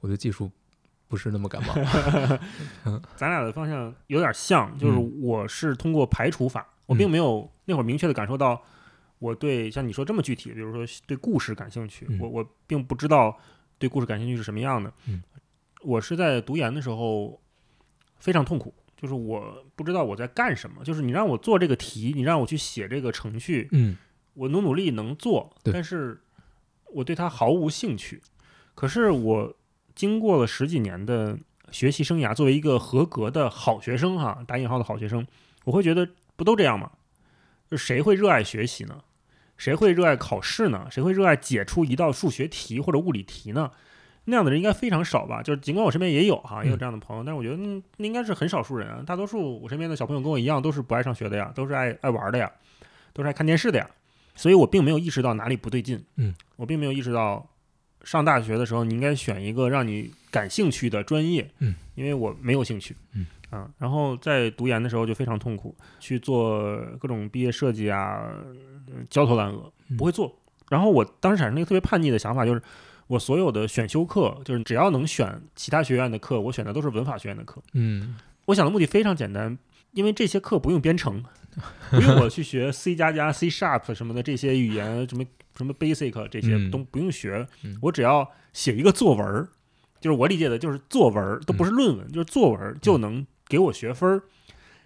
[0.00, 0.50] 我对技术
[1.08, 1.74] 不是那么感冒。
[3.16, 8.62] 咱俩的方向有点像，就是嗯我是通过排除法，我并没有那会儿明确的感受到
[9.18, 13.36] 我对像你说这么具体，比如说对故事感兴趣，嗯我我并不知道
[13.78, 14.92] 对故事感兴趣是什么样的。
[15.08, 15.20] 嗯
[15.82, 17.41] 我是在读研的时候
[18.22, 23.96] 非常痛苦，就是我不知道我在干什么，就是你让我做这个题，你让我去写这个程序，嗯
[24.34, 26.22] 我努努力能做，但是
[26.92, 28.22] 我对它毫无兴趣。
[28.74, 29.54] 可是我
[29.94, 31.36] 经过了十几年的
[31.72, 35.26] 学习生涯，作为一个合格的好学生哈，打引号的好学生，
[35.64, 36.92] 我会觉得不都这样吗？
[37.68, 39.02] 就谁会热爱学习呢？
[39.58, 40.86] 谁会热爱考试呢？
[40.90, 43.70] 谁会热爱解出一道数学题或者物理题呢？
[44.24, 45.42] 那样的人应该非常少吧？
[45.42, 49.02] 就是尽管我身边也有哈，也有这样的朋友，但是我觉得嗯，那应该是很少数人啊。
[49.06, 52.50] 大多数我身边的小朋友跟我一样，都是不爱上学的呀，都是爱爱玩的呀，
[53.12, 53.90] 都是爱看电视的呀。
[54.34, 56.02] 所以我并没有意识到哪里不对劲。
[56.16, 57.46] 嗯，我并没有意识到
[58.04, 61.50] 上大学的时候你应该选一个让你感兴趣的专业。
[61.58, 62.96] 嗯，因为我没有兴趣。
[63.14, 63.26] 嗯。
[63.50, 68.22] 啊，然后在读研的时候就非常痛苦，去做各种毕业设计啊，
[68.86, 70.34] 呃焦头烂额，嗯不会做。
[70.70, 72.62] 然后我当时产生了一个特别叛逆的想法，就是
[73.12, 77.62] 我所有的选修课，就是只要能选其他学院的课，我选的都是文法学院的课。
[77.74, 79.58] 嗯我想的目的非常简单，
[79.90, 81.22] 因为这些课不用编程，
[81.90, 85.22] 不用我去学 C 加加、C Sharp 什么的这些语言，什么
[85.58, 89.48] 什么 Basic 这些嗯都不用学嗯，我只要写一个作文儿，
[90.00, 94.22] 就是我理解的就是作文儿，都不是论文，就是作文儿就能给我学分儿。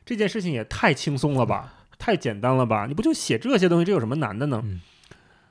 [0.04, 2.86] 这件事情也太轻松了吧，太简单了吧？
[2.86, 4.60] 你不就写这些东西，这有什么难的呢？
[4.64, 4.80] 嗯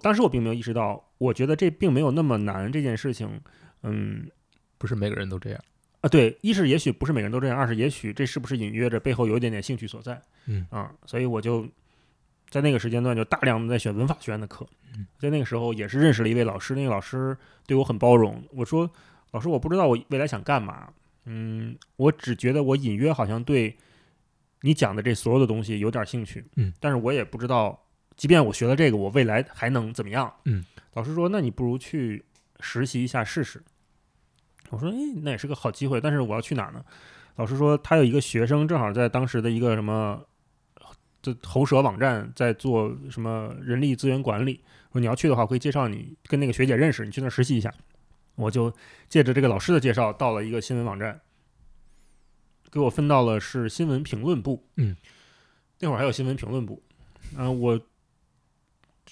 [0.05, 2.71] 当时我并没有意识到，我觉得这并没有那么难。
[2.71, 3.41] 这件事情，
[3.81, 4.29] 嗯，
[4.77, 5.59] 不是每个人都这样。
[6.01, 11.67] 啊，对，一是也许不是每个人都这样，二是也许这是不是隐约着背后有一点点兴趣所在，嗯啊，所以我就
[12.51, 14.63] 在那个时间段就大量的在选文法学院的课
[14.95, 18.87] 嗯，在那个时候也是认识了一位老师，那个老师对我很包容，我说
[19.31, 23.75] 老师我不知道我未来想干嘛，嗯，我只觉得我隐约好像对
[24.61, 27.84] 你讲的这所有的东西有点兴趣，嗯，但是我也不知道，
[28.15, 32.23] 即便我学了这个，我未来还能怎么样，嗯，老师说那你不如去
[32.59, 33.63] 实习一下试试。
[34.69, 36.83] 我说哎，那也是个好机会，但是我要去哪儿呢？
[37.35, 40.25] 老师说他有一个学生正好在当时的一个什么。
[41.21, 44.61] 这喉舌网站在做什么人力资源管理？
[44.91, 47.73] 说你要去的话，我可以介绍你跟那个学姐认识，你去那儿实习一下。
[48.35, 48.71] 我就
[49.09, 51.19] 借着这个老师的介绍，到了一个新闻网站，
[52.69, 54.67] 给我分到了是新闻评论部。
[54.75, 54.95] 嗯，
[55.79, 56.83] 那会儿还有新闻评论部。
[57.35, 57.81] 嗯，我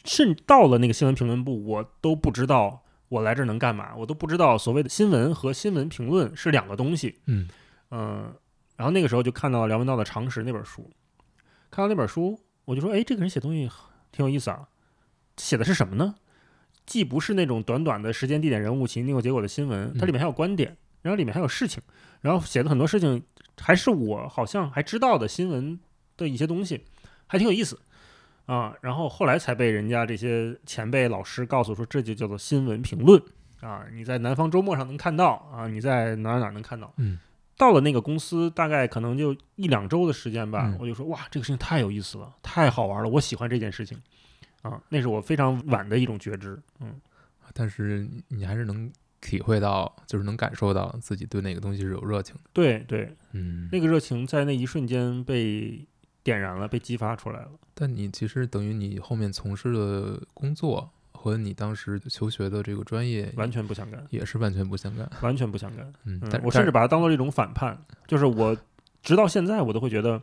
[0.06, 7.20] 甚到了那个新闻评论部，我都不知道我来这儿能干嘛，我都不知道所谓的新闻和新闻评论是两个东西。
[7.28, 7.48] 嗯
[7.92, 8.34] 嗯，
[8.76, 10.90] 然后那个时候就看到梁文道的《常识》那本书。
[11.70, 13.70] 看到那本书，我就说：“哎，这个人写东西
[14.12, 14.68] 挺有意思啊！
[15.38, 16.16] 写的是什么呢？
[16.86, 21.82] 既不是那种短短的时间、地点、人物、起因、经过、结果的新闻，它里面还有观点，然后里面还有事情，
[22.22, 23.24] 然后写的很多事情
[23.60, 25.80] 还是我好像还知道的新闻
[26.18, 26.84] 的一些东西，
[27.26, 27.80] 还挺有意思
[28.46, 28.74] 啊！
[28.82, 33.22] 然后后来才被人家这些前辈老师告诉说，这就叫做新闻评论
[33.62, 33.86] 啊！
[33.94, 36.94] 你在南方周末上能看到啊，你在哪哪能看到？
[36.98, 37.20] 嗯。”
[37.56, 43.96] 到了那个公司，大概可能就一两周的时间吧，嗯我就说哇，这个事情太有意思了，太好玩了，我喜欢这件事情，
[44.64, 47.00] 啊，那是我非常晚的一种觉知，嗯，
[47.54, 52.42] 但是你还是能体会到，就是能感受到自己对那个东西是有热情的。
[52.54, 55.88] 对对，嗯，那个热情在那一瞬间被
[56.24, 65.10] 点燃了，被激发出来了，但你其实等于你后面从事的工作和你当时求学的这个专业完全不相干，也是完全不相干。
[65.22, 68.56] 完全不相干，嗯，我甚至把它当做一种反叛，就是我
[69.04, 70.22] 直到现在我都会觉得，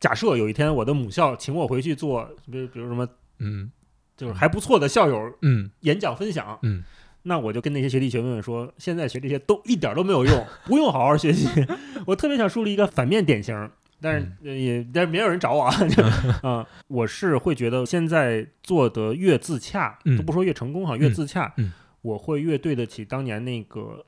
[0.00, 3.70] 假设有一天我的母校请我回去做，比如比如什么，嗯
[4.16, 6.82] 就是还不错的校友嗯演讲分享，嗯
[7.22, 11.48] 那我就跟那些学弟学妹们说，现在学这些都一点都没有用，不用好好学习。
[12.06, 13.70] 我特别想树立一个反面典型，
[14.02, 15.88] 但是呃也但是没有人找我啊。
[15.88, 16.02] 就
[16.46, 24.04] 啊， 我是会觉得现在做的越自洽，嗯都不说越成功哈，越自洽，嗯我会越对得起当年那个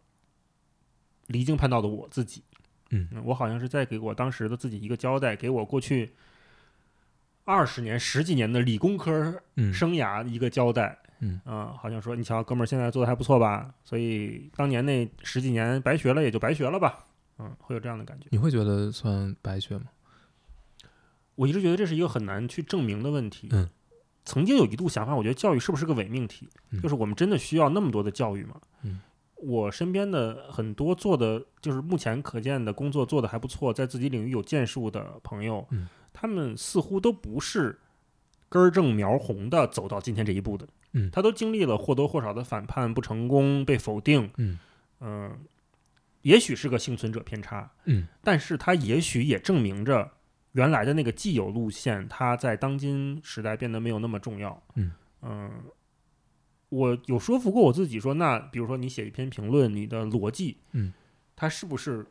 [1.28, 2.42] 离经叛道的我自己。
[2.90, 6.12] 嗯我好像是在给我当时的自己一个交代，给我过去
[7.44, 10.98] 二十年、十几年的理工科嗯生涯一个交代。
[11.20, 13.72] 嗯啊、好像说你瞧，哥们儿现在做的还不错吧？
[13.83, 17.07] 所以当年那十几年白学了，也就白学了吧。
[17.38, 18.27] 嗯，会有这样的感觉。
[18.31, 19.87] 你会觉得算白学吗？
[21.35, 23.49] 我一直觉得这是一个很难去证明的问题。
[23.51, 23.68] 嗯，
[24.25, 26.49] 曾经有一度想法，我觉得教育是不是个伪命题？
[26.70, 28.61] 嗯就是我们真的需要那么多的教育吗？
[28.83, 29.01] 嗯，
[29.37, 37.77] 我身边的很多做的，就是目前可见的工作做的还不错，在自己领域有建树的朋友，嗯他们似乎都不是
[38.49, 40.66] 根正苗红的走到今天这一步的。
[40.92, 44.31] 嗯他都经历了或多或少的反叛、不成功、被否定。
[44.37, 44.59] 嗯
[45.01, 45.37] 嗯，
[46.24, 48.06] 也许是个幸存者偏差，嗯。
[48.22, 50.10] 但是它也许也证明着
[50.52, 54.62] 原来的那个既有路线，它在当今时代变得没有那么重要。
[54.74, 54.92] 嗯。
[55.22, 55.50] 嗯
[56.70, 60.92] 我有说服过我自己说，那比如说你写一篇评论，你的逻辑，嗯，
[61.37, 62.04] 它是不是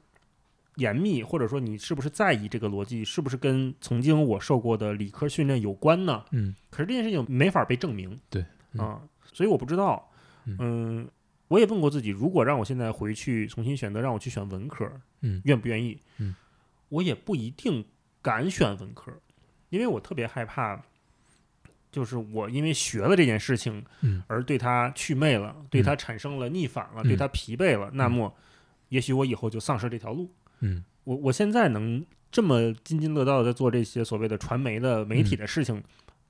[0.75, 6.23] 严密，或者说你是不是在意这个逻辑，是不是跟曾经我受过的理科训练有关呢？
[6.31, 6.55] 嗯。
[6.69, 8.79] 可是这件事情没法被证明，对嗯。
[8.79, 9.01] 啊，
[9.33, 10.09] 所以我不知道，
[10.45, 10.55] 嗯。
[10.59, 11.09] 嗯，
[11.53, 14.89] 我也问过自己，如果让我现在回去重新选择，让我去选文科，
[15.21, 15.99] 嗯愿不愿意？
[16.17, 16.33] 嗯，
[16.89, 17.85] 我也不一定
[18.23, 19.13] 敢选文科，
[19.69, 20.81] 因为我特别害怕，
[21.91, 28.33] 就是我因为学了这件事情嗯而对他祛魅了，对他产生了逆反了，嗯对他疲惫了，那么
[28.89, 30.27] 也许我以后就丧失这条路。
[30.61, 35.83] 嗯我我现在能这么津津乐道的在做这些所谓的传媒的媒嗯体的事情，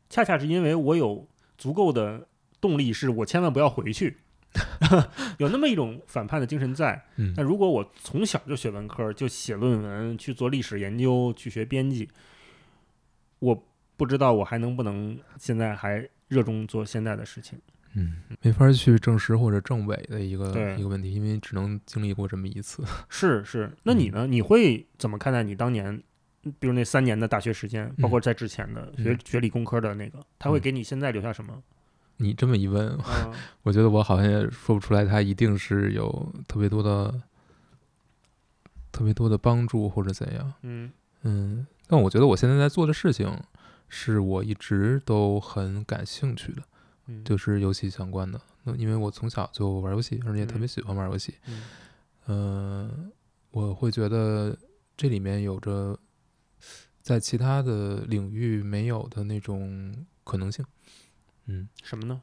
[0.10, 1.26] 恰恰是因为我有
[1.58, 2.28] 足够的
[2.60, 4.18] 动力，是我千万不要回去，
[5.40, 7.04] 有那么一种反叛的精神在。
[7.18, 12.10] 嗯那如果我从小就学文科，就写论文，去做历史研究，去学编辑，
[13.40, 17.60] 我不知道我还能不能现在还热衷做现在的事情。
[17.96, 22.84] 嗯，没法去证实或者证伪的一个一个问题，因为只能经历过这么一次。
[23.08, 24.26] 是是，那你呢？
[24.26, 26.02] 你会怎么看待你当年，
[26.60, 31.62] 比如那三年的大学时间，包括在之前的学、嗯学理工科的那个，他会嗯给你现在留下什么？
[32.24, 33.34] 你这么一问， 嗯
[33.64, 37.22] 我觉得我好像也说不出来，它一定是有特别多的、
[38.92, 40.54] 特别多的帮助或者怎样。
[40.62, 40.92] 嗯
[41.24, 43.40] 嗯，但我觉得我现在在做的事情，
[43.90, 46.62] 是我一直都很感兴趣的，
[47.08, 48.40] 嗯，就是游戏相关的。
[48.64, 51.36] 那因为我从小就玩游戏，而且特别嗯喜欢玩游戏。
[51.48, 51.64] 嗯
[52.28, 53.12] 嗯、
[53.52, 54.58] 我会觉得
[54.96, 55.98] 这里面有着
[57.02, 60.66] 在其他的领域没有的那种可能性。
[61.46, 62.22] 嗯，什么呢？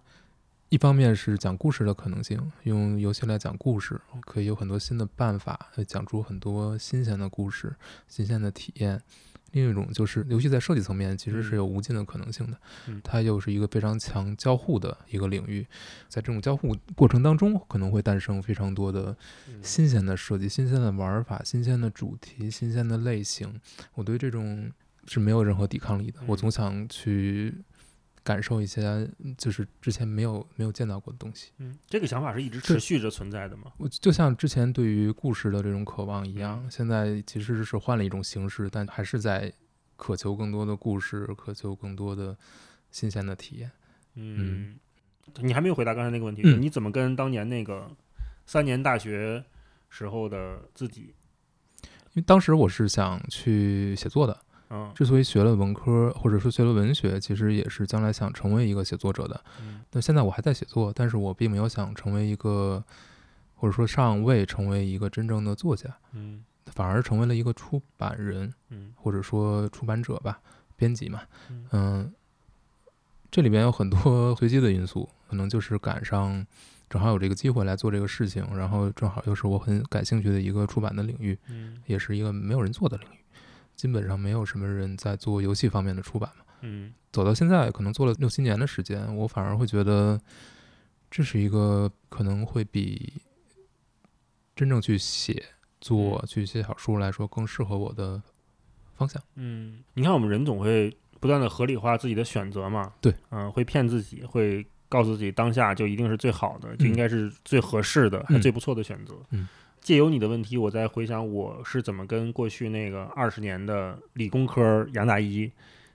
[0.70, 7.74] 一方面是讲故事的可能性，用游戏来讲故事，可以有很多新的办法，呃讲出很多新鲜的故事、
[8.06, 9.02] 新鲜的体验，
[9.50, 12.56] 另一种就是游戏在设计层面其实是有无尽的可能性的，
[12.86, 13.00] 嗯。
[13.02, 15.66] 它又是一个非常强交互的一个领域，
[16.08, 19.16] 在这种交互过程当中，可能会诞生非常多的
[19.48, 19.58] 嗯。
[19.60, 23.60] 新鲜的设计、新鲜的玩法、新鲜的主题、新鲜的类型。
[23.94, 24.70] 我对这种
[25.08, 27.56] 是没有任何抵抗力的，我总嗯想去
[28.30, 31.50] 感受一些就是之前没有没有见到过的东西。
[31.58, 33.72] 嗯，这个想法是一直持续着存在的吗？
[33.76, 39.52] 我就像之前对于故事的这种渴望一样，嗯现在其实是换了一种形式，但还是在
[39.96, 42.36] 渴求更多的故事，渴求更多的
[42.92, 43.68] 新鲜的体验。
[44.14, 44.78] 嗯，
[45.40, 47.90] 你还没有回答刚才那个问题，嗯你怎么跟当年那个
[48.46, 49.44] 三年大学
[49.88, 51.14] 时候的自己，
[51.82, 54.40] 因为当时我是想去写作的，
[54.70, 59.40] 嗯之所以学了文科或者说学了文学，其实也是将来想成为一个写作者的。
[59.60, 62.82] 嗯那现在我还在写作，但是我并没有想成为一个，
[63.56, 70.40] 或者说尚未成为一个真正的作家，嗯反而成为了一个出版人，嗯或者说出版者吧，
[70.76, 71.22] 编辑嘛。
[71.50, 72.12] 嗯嗯，
[73.30, 76.46] 这里边有很多 随机的因素，可能就是赶上
[76.88, 83.19] 正好有这个机会来做这个事情，然后正好又是我很感兴趣的一个出版的领域，嗯也是一个没有人做的领域，
[83.80, 86.44] 基本上没有什么人在做游戏方面的出版嘛。
[86.60, 90.20] 嗯走到现在，可能做了六七年的时间，我反而会觉得
[91.10, 93.14] 这是一个可能会比
[94.54, 95.42] 真正去写
[95.80, 98.22] 作、去写小说来说更适合我的
[98.96, 99.22] 方向。
[99.36, 109.14] 嗯，你看我们人总会不断的合理化自己的选择嘛，对，嗯、会骗自己，会告诉自己当下就一定是最好的，就应该是最合适的，还嗯最不错的选择。
[109.30, 109.48] 嗯，
[109.80, 115.50] 借由你的问题，我再回想我是怎么跟过去那个二十年的理工科杨大一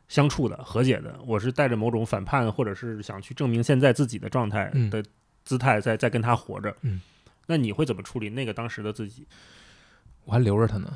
[0.07, 1.15] 相处的、和解的。
[1.25, 5.03] 我是带着某种反叛，或者是想去证明现在自己的状态嗯的
[5.43, 6.75] 姿态在，在跟他活着。
[6.81, 6.99] 嗯，
[7.47, 9.27] 那你会怎么处理那个当时的自己？
[10.25, 10.93] 我还留着他呢，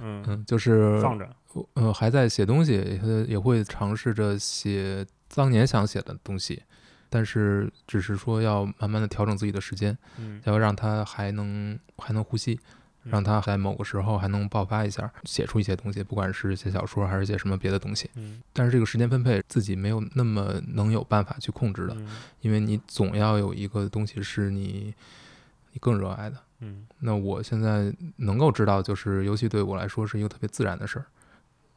[0.00, 1.28] 嗯，嗯，就是放着。
[1.74, 6.62] 呃还在写东西，也也会尝试着写当年想写的东西，
[7.12, 12.58] 但是只是说要慢慢的调整自己的时间，嗯，要让他还能还能呼吸，
[13.02, 18.08] 让他在某个时候还能爆发一下，写出一些东西，不管是写小说还是写什么别的东西。
[18.14, 22.08] 嗯但是这个时间分配自己没有那么能有办法去控制的，嗯
[22.40, 24.94] 因为你总要有一个东西是你
[25.72, 26.38] 你更热爱的。
[26.60, 31.06] 嗯那我现在能够知道，就是游戏对我来说是一个特别自然的事儿。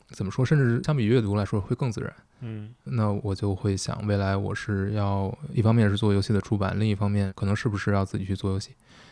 [0.09, 0.45] 怎么说？
[0.45, 2.13] 甚至相比于阅读来说会更自然。
[2.41, 8.71] 嗯那我就会想，未来我是要一方面是做游戏的出版，另一方面可能是不是要自己去做游戏，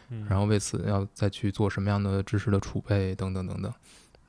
[0.09, 3.73] 嗯，然后为此要再去做什么样的知识的储备等等等等。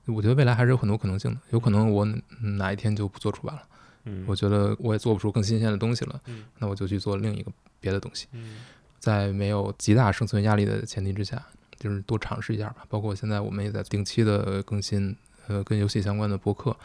[0.07, 3.63] 我觉得未来还是有很多可能性的，有可能我嗯哪一天就不做出版了，
[4.05, 7.51] 嗯我觉得我也做不出更新鲜的东西了，嗯那我就去做另一个
[7.81, 8.29] 别的东西。
[8.33, 8.59] 嗯
[9.01, 11.45] 在没有极大生存压力的前提之下，
[11.79, 12.87] 就是多尝试一下吧。
[12.89, 15.15] 包括现在我们也在定期的更新，
[15.49, 16.77] 呃，跟游戏相关的博客，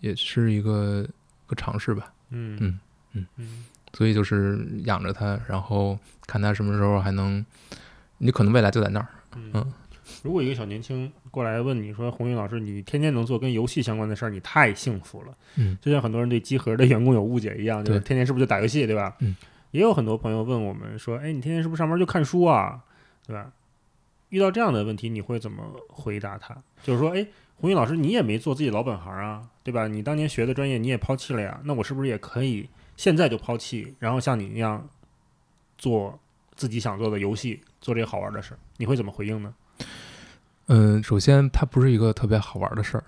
[0.00, 1.06] 也是一个
[1.46, 2.12] 个尝试吧。
[2.30, 2.78] 嗯嗯
[3.12, 7.44] 嗯嗯所以就是养着它，然后看它什么时候还能，
[8.18, 9.08] 你可能未来就在那儿。
[9.36, 9.72] 嗯嗯。
[10.22, 19.16] 如果一个小年轻过来问你说：“红云老师，你天天能做跟游戏相关的事儿，你太幸福了。”嗯就像很多人对集合的员工有误解一样，就是天天是不是就打游戏，对吧？
[19.20, 19.36] 嗯。
[19.70, 22.82] 也有很多朋友问我们说：“哎，你天天是不是上班就看书啊？
[23.26, 23.52] 对吧？”
[24.30, 26.56] 遇到这样的问题，你会怎么回答他？
[26.82, 27.26] 就是说，哎，
[27.60, 29.88] 红云老师，你也没做自己老本行啊，对吧？
[29.88, 34.88] 你当年学的专业你也抛弃了呀，那我是不是也可以现在就抛弃，然后像你一样
[35.76, 36.18] 做
[36.54, 38.58] 自己想做的游戏，做这个好玩的事儿？
[38.76, 39.54] 你会怎么回应呢？
[40.66, 43.04] 嗯，首先它不是一个特别好玩的事儿。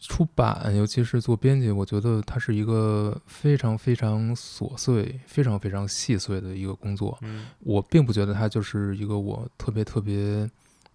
[0.00, 7.16] 出版，尤其是做编辑，我觉得它是一个非常非常琐碎、非常非常细碎的一个工作。
[7.22, 10.46] 嗯我并不觉得它就是一个我特别特别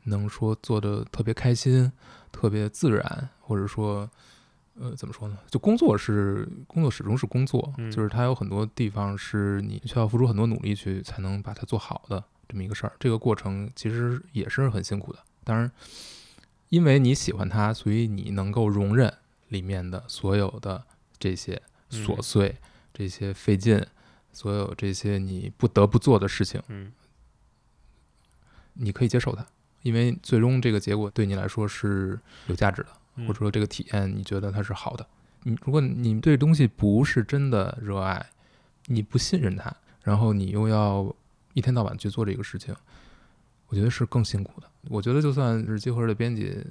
[0.03, 1.91] 能说做的特别开心、
[2.39, 4.09] 特别自然，或者说，
[4.75, 5.37] 呃，怎么说呢？
[5.49, 12.93] 就工作是工作，始终是工作，嗯就是它有很多地方是你需要付出很多努力去才能把它做好的这么一个事儿。
[12.97, 15.19] 这个过程其实也是很辛苦的。
[15.43, 15.69] 当然，
[16.69, 19.13] 因为你喜欢它，所以你能够容忍
[19.49, 20.85] 里面的所有的
[21.19, 22.55] 这些琐嗯碎、
[22.93, 23.85] 这些费劲。
[24.31, 26.93] 所有这些你不得不做的事情，嗯
[28.73, 29.45] 你可以接受它，
[29.81, 35.05] 因为最终这个结果对你来说是有价值的，嗯或者说这个体验你觉得它是好的。
[35.43, 38.25] 你如果你对东西不是真的热爱，
[38.87, 39.73] 你不信任它，
[40.03, 41.15] 然后你又要
[41.53, 42.75] 一天到晚去做这个事情，
[43.67, 44.67] 我觉得是更辛苦的。
[44.89, 46.61] 我觉得就算是集合的编辑，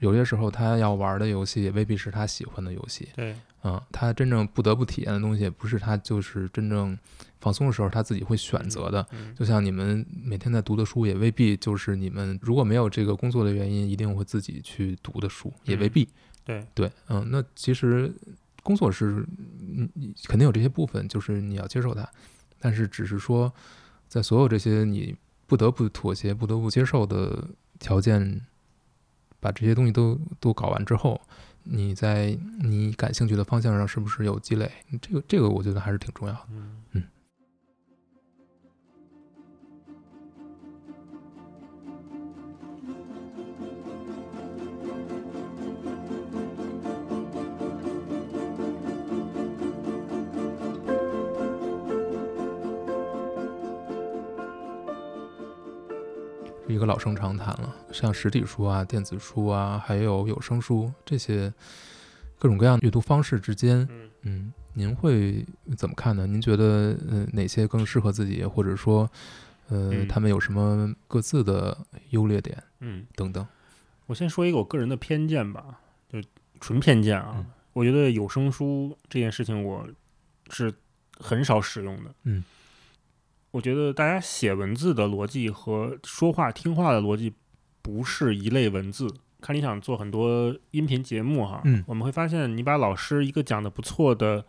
[0.00, 3.34] 有些时候他要玩的游戏也未必是他喜欢的游戏，对，
[3.64, 6.96] 嗯，他真正不得不体验的东西，也不是他就是真正
[7.40, 9.06] 放松的时候他自己会选择的。
[9.12, 16.08] 嗯就像你们每天在读的书，也未必就是你们如果没有这个工作的原因，一定会自己去读的书，也未必。
[16.44, 18.10] 对对，嗯，那其实
[18.62, 19.26] 工作是，
[19.60, 19.88] 嗯，
[20.24, 22.08] 肯定有这些部分，就是你要接受它，
[22.58, 23.52] 但是只是说，
[24.08, 25.14] 在所有这些你
[25.46, 28.40] 不得不妥协、不得不接受的条件，
[29.40, 31.20] 把这些东西都都搞完之后，
[31.64, 34.70] 你在你感兴趣的方向上是不是有积累？
[35.00, 36.40] 这个这个我觉得还是挺重要的。
[56.78, 61.52] 一个老生常谈了，像实体书啊、电子书啊，还有有声书这些
[62.38, 65.44] 各种各样的阅读方式之间，嗯嗯，您会
[65.76, 66.24] 怎么看呢？
[66.24, 69.10] 您觉得呃哪些更适合自己，或者说
[69.70, 71.76] 呃嗯他们有什么各自的
[72.10, 73.44] 优劣点嗯，等等？
[74.06, 76.22] 我先说一个我个人的偏见吧，就
[76.60, 77.34] 纯偏见啊。
[77.38, 79.86] 嗯我觉得有声书这件事情我
[80.50, 80.72] 是
[81.20, 82.14] 很少使用的。
[82.24, 82.42] 嗯，
[83.50, 87.32] 我觉得大家写文字的逻辑和说话听话的逻辑
[87.80, 89.08] 不是一类文字。
[89.40, 94.44] 看你想做很多音频节目哈，嗯我们会发现你把老师一个讲的不错的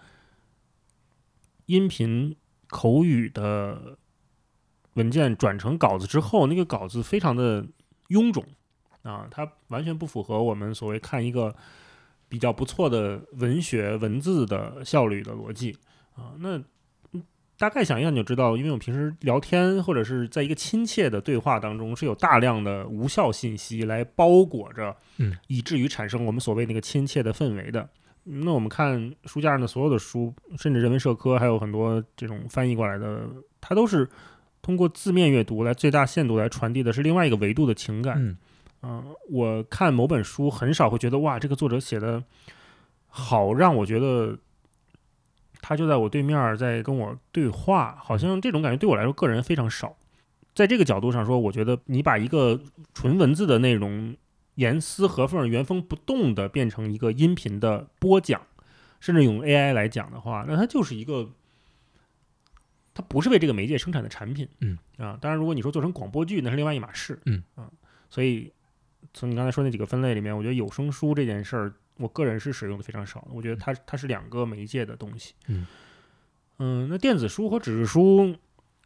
[1.68, 2.36] 音频
[2.68, 4.00] 口语的
[4.96, 7.64] 文件转成稿子之后，那个稿子非常的
[8.08, 8.44] 臃肿
[9.04, 11.56] 啊，它完全不符合我们所谓看一个
[12.28, 15.78] 比较不错的文学文字的效率的逻辑
[16.16, 16.34] 啊。
[16.40, 16.66] 那嗯
[17.60, 27.90] 大概想一想你就知道，因为我们平时聊天或者是在一个亲切的对话当中，是有大量的无效信息来包裹着，嗯，以至于产生我们所谓那个亲切的氛围的。
[28.24, 33.28] 那我们看书架上的所有的书，甚至人文社科，还有很多这种翻译过来的，
[33.60, 34.08] 它都是
[34.62, 38.16] 通过字面阅读来最大限度来传递的是另外一个维度的情感。
[38.18, 38.38] 嗯
[38.84, 42.24] 嗯、我看某本书很少会觉得哇，这个作者写的
[43.08, 44.38] 好，让我觉得
[45.62, 49.98] 他就在我对面在跟我对话，好像这种感觉对我来说个人非常少。
[50.56, 52.60] 在这个角度上说，我觉得你把一个
[52.94, 54.16] 纯文字的内容
[54.56, 58.42] 严丝合缝、原封不动的变成一个音频的播讲，
[59.00, 61.30] 甚至用 AI 来讲的话，那它就是一个，
[62.94, 64.50] 它不是为这个媒介生产的产品。
[64.60, 67.18] 嗯啊，当然，如果你说做成广播剧，那是另外一码事。
[67.26, 67.72] 嗯啊，
[68.10, 68.52] 所以
[69.14, 73.28] 从你刚才说那几个分类里面，我觉得有声书这件事儿，我个人是使用的非常少的。
[73.32, 75.34] 我觉得它它是两个媒介的东西。
[75.48, 75.68] 嗯
[76.58, 78.36] 嗯，那电子书和纸质书，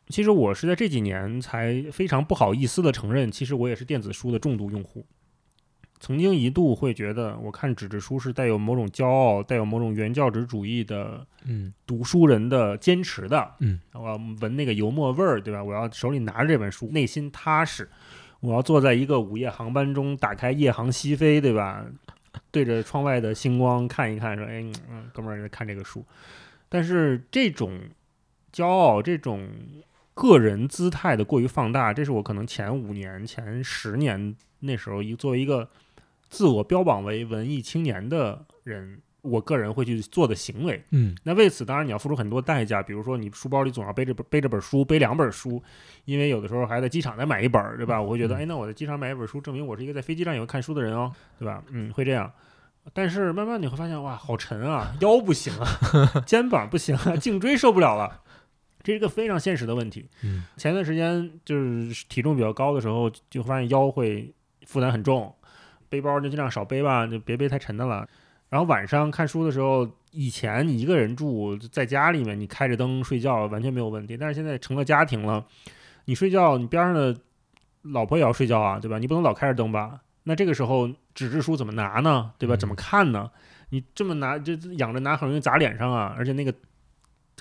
[0.07, 5.05] 其实我是在这几年才非常不好意思的承认，其实我也是电子书的重度用户。
[5.99, 13.55] 曾经一度会觉得，我看纸质书是带有某种骄傲、带有某种原教旨主义的嗯读书人的坚持的。
[13.59, 15.63] 嗯，我要闻那个油墨味儿，对吧？
[15.63, 17.89] 我要手里拿着这本书，内心踏实。
[18.41, 21.85] 我要坐在一个午夜航班中，打开《夜航西飞》，对吧？
[22.51, 24.63] 对着窗外的星光看一看，说：“哎，
[25.13, 26.05] 哥们儿在看这个书。”
[26.69, 27.79] 但是这种
[28.51, 29.47] 骄傲、这种
[30.13, 35.69] 个人姿态的过于放大，这是我可能前五年、前十年那时候一作为一个
[36.29, 40.83] 自我标榜为文艺青年的人，我个人会去做的行为。
[40.91, 45.63] 嗯那为此，当然你要付出很多代价，比如说你书包里总要背着本背着本书，背两本书，
[46.05, 47.99] 因为有的时候还在机场再买一本儿，对吧？
[47.99, 51.63] 我会觉得，嗯哎，那我在机场买一本书，证明我是一个在飞机上也会看书的人哦，对吧？
[51.71, 52.31] 嗯，会这样。
[52.91, 55.65] 但是慢慢你会发现，哇，好沉啊，腰不行啊，
[56.25, 58.21] 肩膀不行啊，颈椎受不了了，
[58.83, 60.09] 这是一个非常现实的问题。
[60.21, 64.33] 嗯前段时间就是体重比较高的时候，就发现腰会
[64.65, 65.33] 负担很重，
[65.87, 68.05] 背包就尽量少背吧，就别背太沉的了。
[68.53, 74.15] 然后晚上看书的时候，以前你一个人住在家里面，你开着灯睡觉完全没有问题。
[74.15, 75.43] 但是现在成了家庭了，
[76.05, 77.17] 你睡觉，你边上的
[77.81, 78.99] 老婆也要睡觉啊，对吧？
[78.99, 80.01] 你不能老开着灯吧？
[80.25, 82.31] 那这个时候纸质书怎么拿呢？
[82.37, 82.53] 对吧？
[82.53, 83.31] 嗯怎么看呢？
[83.69, 86.13] 你这么拿，就仰着拿，很容易砸脸上啊！
[86.15, 86.53] 而且那个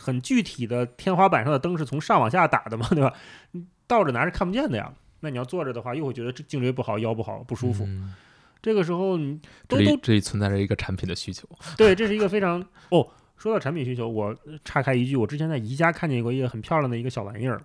[0.01, 3.13] 很具体的天花板上的灯是从上往下打的嘛，对吧？
[3.51, 4.91] 你倒着拿是看不见的呀。
[5.21, 7.85] 那你要坐着的话，又会觉得这颈椎不好、腰不好、不舒服。
[7.85, 8.15] 嗯
[8.63, 9.39] 这个时候你
[9.69, 11.49] 这里都都这里存在着一个产品的需求。
[11.77, 13.07] 对，这是一个非常哦。
[13.37, 14.33] 说到产品需求，我
[14.65, 17.61] 岔开一句，我之前在宜家看见过一个很漂亮的一个小玩意儿，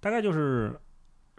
[0.00, 0.80] 大概就是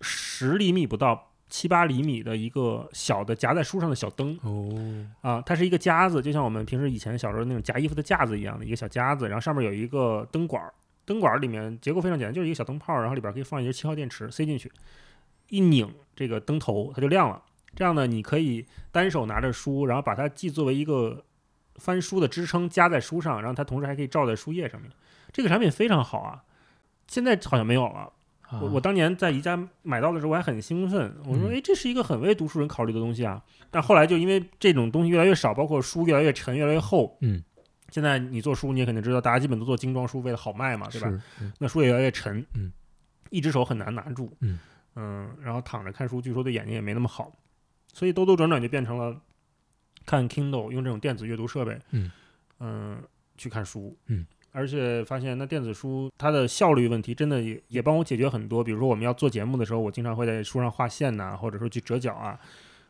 [0.01, 10.71] 十厘米不到七八厘米的一个小的夹在书上的小灯哦，啊，它是一个夹子，就像我们平时以前小时候那种夹衣服的架子一样的一个小夹子，然后上面有一个灯管儿，
[11.03, 14.71] 灯管儿里面结构非常简单，就是一个小灯泡儿，然后里边可以放一节七号电池塞进去，
[15.49, 17.41] 一拧这个灯头它就亮了。
[17.75, 21.23] 这样呢，你可以单手拿着书，然后把它既作为一个
[21.75, 24.91] 翻书的支撑夹在书上，然后它同时还可以罩在书页上面。
[25.31, 26.43] 这个产品非常好啊，
[27.07, 28.11] 现在好像没有了。
[28.61, 31.55] 我我当年在宜家买到的时候，我还很兴奋，我说，嗯。
[31.55, 33.41] 哎，这是一个很为读书人考虑的东西啊。
[33.71, 37.43] 但后来就因为这种东西越来越少，包括书越来越沉、越来越厚，嗯，
[37.89, 41.11] 现在你做书，你也肯定知道，大家基本都做精装书，为了好卖嘛，对吧？
[41.57, 42.71] 那书也越来越沉，嗯，
[43.31, 47.31] 一只手很难拿住，嗯然后躺着看书，据说对眼睛也没那么好，
[47.93, 49.21] 所以兜兜转转就变成了
[50.05, 52.11] 看 Kindle 用这种电子阅读设备，嗯
[52.59, 52.97] 嗯
[53.37, 54.25] 去看书，嗯。
[54.55, 62.39] 而且发现那电子书它的效率问题真的也也帮我解决很多，比如说我们要做节目的时候，我经常会在书上画线呐、或者说去折角啊。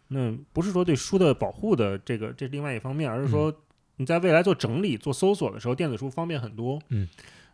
[0.10, 3.54] 那不是说对书的保护的这个这是另外一方面，而是说
[3.96, 6.78] 你在未来做整理、做搜索的时候，电子书方便很多。
[6.90, 7.08] 嗯，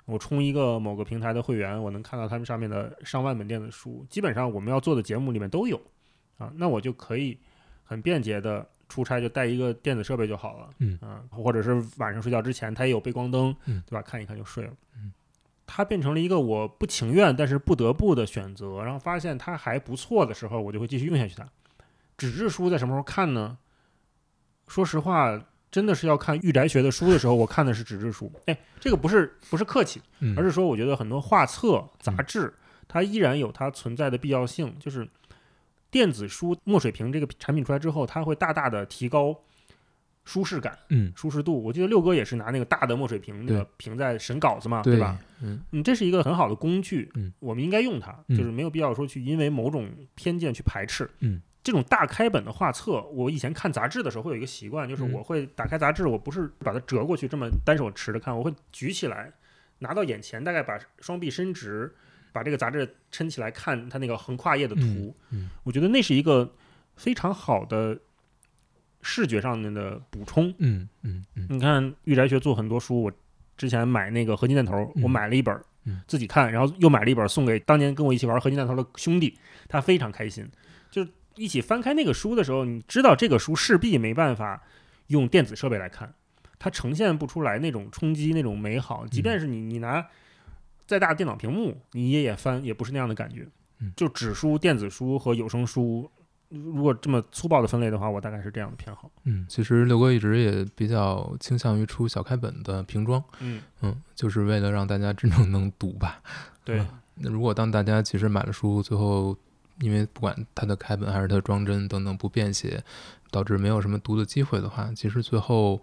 [0.05, 5.79] 我充一个某个平台的会员，我能看到他们上面的上万本电子书，基本上我们要做的节目里面都有
[6.39, 7.37] 啊，那我就可以
[7.83, 10.69] 很便捷的出差就带一个电子设备就好了。
[10.79, 14.01] 嗯啊，或者是晚上睡觉之前它也有背光灯，嗯对吧？
[14.01, 14.73] 看一看就睡了。
[14.95, 15.11] 嗯，
[15.67, 21.47] 它变成了一个我不情愿但是不得不的选择，然后发现它还不错的时候，我就会继续用下去它。
[22.17, 23.57] 纸质书在什么时候看呢？
[24.67, 28.31] 说实话，真的是要看御宅学的书的时候，我看的是纸质书。
[28.45, 32.53] 哎，这个不是不是客气，嗯而是说我觉得很多画册、杂志，
[32.87, 34.75] 它依然有它存在的必要性。
[34.79, 35.07] 就是
[35.91, 39.35] 电子书墨水屏这个产品出来之后，它会大大的提高
[40.25, 41.11] 舒适感、嗯。
[41.15, 41.63] 舒适度。
[41.63, 45.17] 我记得六哥也是拿那个大的墨水屏，那个屏在审稿子嘛，对吧？？
[45.41, 45.59] 嗯。
[45.71, 48.37] 嗯，这是一个很好的工具，嗯，我们应该用它，嗯。
[48.37, 55.13] 就是没有必要说去因为某种偏见去排斥，嗯，这种大开本的画册，我以前看杂志的时候会有一个习惯，就是嗯。
[55.13, 59.31] 我会打开杂志，我不是把它折过去这么单手持着看，我会举起来，
[59.79, 61.95] 拿到眼前，大概把双臂伸直，
[62.32, 65.15] 把这个杂志撑起来看它那个横跨页的图，
[65.63, 66.53] 我觉得那是一个
[66.95, 67.99] 非常好的
[69.01, 70.53] 视觉上面的补充。
[70.59, 73.11] 嗯嗯嗯你看玉宅学做很多书，我
[73.57, 75.55] 之前买那个合金弹头，嗯我买了一本
[75.86, 80.47] 嗯自己看，然后又买了一本送给当年跟我一起玩合金弹头的兄弟，他非常开心。
[80.91, 84.61] 就是一起翻开那个书的时候，你知道这个书势必没办法
[85.07, 86.13] 用电子设备来看，
[86.57, 89.07] 它呈现不出来那种冲击、那种美好。
[89.07, 90.05] 即便是你你拿
[90.89, 93.93] 再大的电脑屏幕，你一页翻也不是那样的感觉嗯。
[93.95, 96.09] 就纸书、电子书和有声书，
[96.49, 99.11] 如果这么粗暴的分类的话，我大概是这样的偏好。
[99.25, 106.23] 嗯，其实六哥一直也比较倾向于出小开本的瓶装，嗯，嗯，就是为了让大家真正能读吧。
[106.65, 106.87] 对嗯，
[107.17, 109.37] 那如果当大家其实买了书，最后
[109.81, 112.83] 因为不管它的开本还是它的装帧等等不便携，
[113.29, 115.79] 导致没有什么读的机会的话，其实最后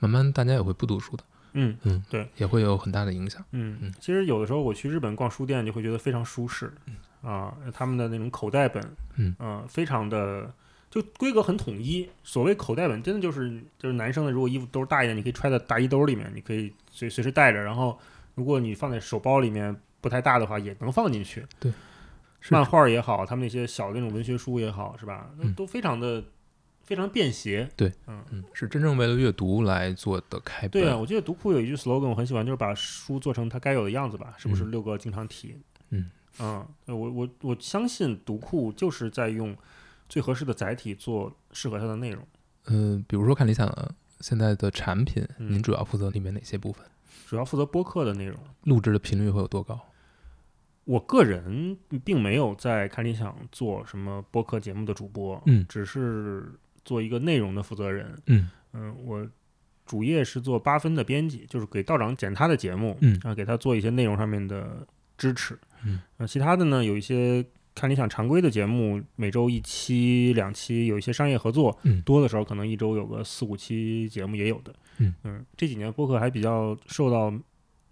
[0.00, 1.22] 慢慢大家也会不读书的，
[1.54, 1.76] 嗯。
[1.82, 3.44] 嗯，对，也会有很大的影响。
[3.50, 6.72] 嗯嗯，其实有的时候我去日本逛书店，就会觉得非常舒适，
[7.22, 8.80] 啊，他们的那种口袋本，
[9.16, 10.52] 嗯呃，非常的
[10.90, 12.08] 就规格很统一。
[12.22, 17.62] 所谓口袋本，真的就是就是男生的，如果衣服兜大一点，你可以揣在大衣兜里面，你可以随随时带着。
[17.62, 17.98] 然后
[18.34, 21.44] 如果你放在手包里面不太大的话，也能放进去。
[21.58, 21.72] 对
[22.50, 25.30] 漫画也好，他们那些小的那种文学书也好，是吧？
[25.56, 26.22] 都非常的
[26.84, 27.68] 非常便携。
[27.76, 28.24] 对，嗯。
[28.30, 30.70] 嗯，是真正为了阅读来做的开本。
[30.70, 34.64] 对啊，我记得读库有一句 slogan 我很喜欢，就是把书做成它该有的样子吧，是不是？
[34.64, 35.56] 嗯六哥经常提。
[35.90, 36.10] 嗯
[36.40, 39.56] 嗯，对我我我相信读库就是在用
[40.08, 42.26] 最合适的载体做适合它的内容。
[42.66, 43.72] 嗯、比如说看理想
[44.20, 46.84] 现在的产品，嗯您主要负责里面哪些部分？
[47.26, 48.38] 主要负责播客的内容。
[48.64, 49.80] 录制的频率会有多高？
[50.84, 56.52] 我个人并没有在看理想做什么播客节目的主播，嗯只是
[56.84, 58.16] 做一个内容的负责人。
[58.26, 58.50] 嗯。
[58.72, 59.26] 嗯，我
[59.86, 63.18] 主业是做八分的编辑，就是给道长剪他的节目，嗯。
[63.22, 65.58] 啊，给他做一些内容上面的支持。
[65.84, 72.02] 嗯，呃，其他的呢，有一些看理想常规的节目，每周一期、两期，有一些商业合作，嗯。
[72.02, 74.74] 多的时候可能一周有个四五期节目也有的。
[74.98, 75.44] 嗯。
[75.56, 77.32] 这几年播客还比较受到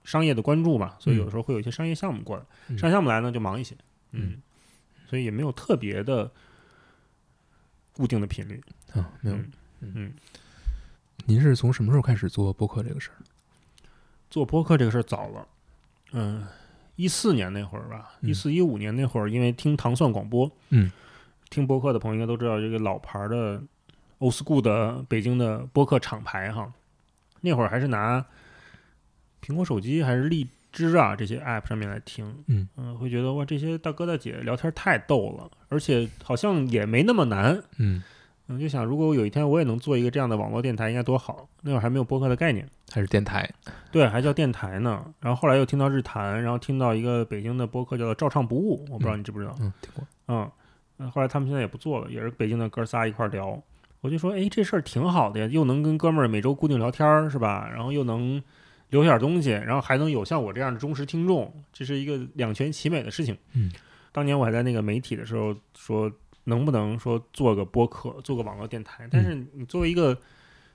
[0.04, 2.78] 商业的关注嘛，所以有的时候会有一些商业项目过来，嗯。
[2.78, 3.76] 商业项目来呢就忙一些，
[4.12, 4.32] 嗯。
[4.32, 4.42] 嗯，
[5.06, 6.30] 所以也没有特别的
[7.92, 8.60] 固定的频率。
[8.94, 9.36] 啊，没有。
[9.36, 10.12] 嗯嗯，
[11.26, 13.18] 您是从什么时候开始做播客这个事儿？
[14.30, 15.46] 做播客这个事儿早了，
[16.12, 16.46] 嗯，
[16.96, 18.30] 一四年那会儿吧，嗯。
[18.30, 20.90] 一四一五年那会儿，因为听糖蒜广播，嗯，
[21.50, 23.62] 听播客的朋友应该都知道这个老牌儿的
[24.18, 26.72] old school 的北京的播客厂牌哈，
[27.40, 28.24] 那会儿还是拿
[29.44, 32.68] 苹果手机还是荔枝啊这些 app 上面来听，嗯。
[32.98, 38.02] 会觉得哇这些大哥大姐聊天太逗了，而且好像也没那么难，嗯，
[38.48, 41.48] 嗯，就想如果有一天我也能做一个这样的网络电台，应该多好。
[41.62, 42.68] 那会儿还没有播客的概念。
[42.90, 43.48] 还是电台？
[43.90, 45.04] 对，还叫电台呢。
[45.20, 49.56] 然后后来又听到日坛，然后听到一个北京的播客叫做“照唱不误”，我不知道你知不知道。
[49.60, 50.04] 嗯，听过。
[50.28, 50.50] 嗯，
[50.98, 53.62] 嗯后来他们现在也不做了，也是北京的哥仨一块儿聊。
[54.02, 57.70] 我就说，哎，这事儿挺好的呀，又能跟哥们儿每周固定聊天儿，是吧？
[57.72, 58.42] 然后又能
[58.90, 63.34] 留下点东西，然后还能有像我这样的忠实听众，这是一个两全其美的事情。
[63.54, 63.70] 嗯，
[64.10, 66.12] 当年我还在那个媒体的时候说，
[66.44, 69.08] 能不能说做个播客，做个网络电台？
[69.10, 70.18] 但是你作为一个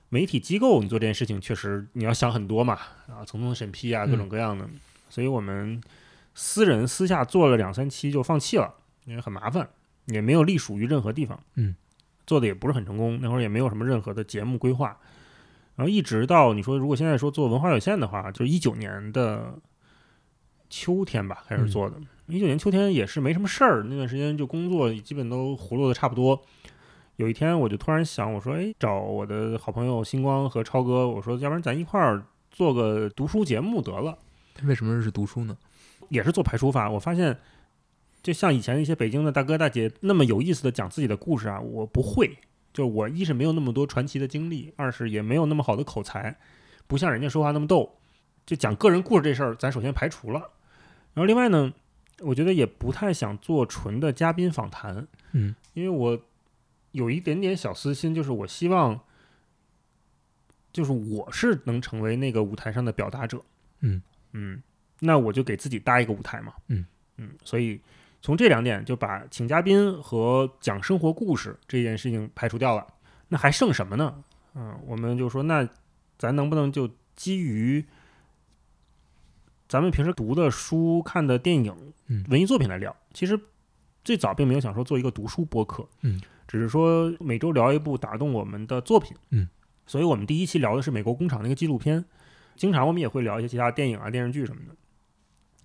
[0.08, 2.74] 媒体机构，你做这件事情确实你要想很多嘛，
[3.08, 4.68] 啊，层层审批啊，各种各样的，
[5.10, 5.80] 所以我们
[6.34, 8.72] 私人私下做了两三期就放弃了，
[9.04, 9.68] 因为很麻烦，
[10.06, 11.74] 也没有隶属于任何地方，嗯，
[12.26, 14.98] 做的也不是很成功，那会儿也没有什么任何的节目规划，
[15.76, 19.54] 然后一直到你说如果现在说做文化有限的话，就是一九年的
[20.70, 21.96] 秋天吧开始做的，
[22.28, 26.38] 一九年秋天也是没什么事儿，那段时间就工作基本都葫芦的差不多。
[27.16, 34.16] 有一天我就突然想，我说，哎，找我的好朋友星光和超哥，我说，要不然咱一块儿做个读书节目得了。
[34.64, 35.56] 为什么是读书呢？
[36.10, 36.90] 也是做排除法。
[36.90, 37.36] 我发现，
[38.22, 42.36] 就像以前一些北京的大哥大姐那么有意思的讲自己的故事啊，我不会。
[42.74, 46.38] 就我一是没有那么多传奇的经历，二是也没有那么好的口才，
[46.86, 47.96] 不像人家说话那么逗。
[48.46, 50.38] 就讲个人故事这事儿，咱首先排除了。
[51.14, 51.72] 然后另外呢，
[52.20, 56.20] 我觉得也不太想做纯的嘉宾访谈，嗯，因为我
[56.92, 59.00] 有一点点小私心，就是我希望，
[60.72, 63.42] 就是我是能成为那个舞台上的表达者，
[63.80, 64.02] 嗯。
[64.32, 64.62] 嗯，
[65.00, 66.84] 那我就给自己搭一个舞台嘛，嗯。
[67.16, 67.80] 嗯，所以
[68.20, 72.86] 从这两点就把请嘉宾和讲生活故事这件事情排除掉了，
[73.28, 74.22] 那还剩什么呢？
[74.54, 75.68] 嗯，我们就说那
[76.18, 77.84] 咱能不能就基于
[79.68, 81.74] 咱们平时读的书、看的电影、
[82.06, 82.94] 嗯文艺作品来聊？
[83.12, 83.38] 其实
[84.02, 89.46] 最早并没有想说做一个读书播客，嗯，只是说每周聊一部打动我们的作品，嗯，
[89.86, 92.02] 所以我们第一期聊的是美国工厂那个纪录片，
[92.56, 94.74] 经常我们也会聊一些其他电影啊、电视剧什么的。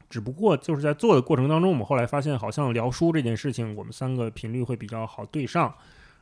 [0.10, 5.74] 只不过就是在做的过程当中，我们后来发现，好像聊书这件事情，我们三个频率会比较好对上，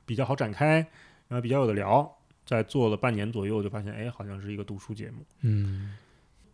[0.05, 0.75] 比较好展开，
[1.27, 2.09] 然后比较有的聊。
[2.45, 5.25] 在做了半年左右，就发现，哎，好像是一个读书节目。
[5.41, 5.95] 嗯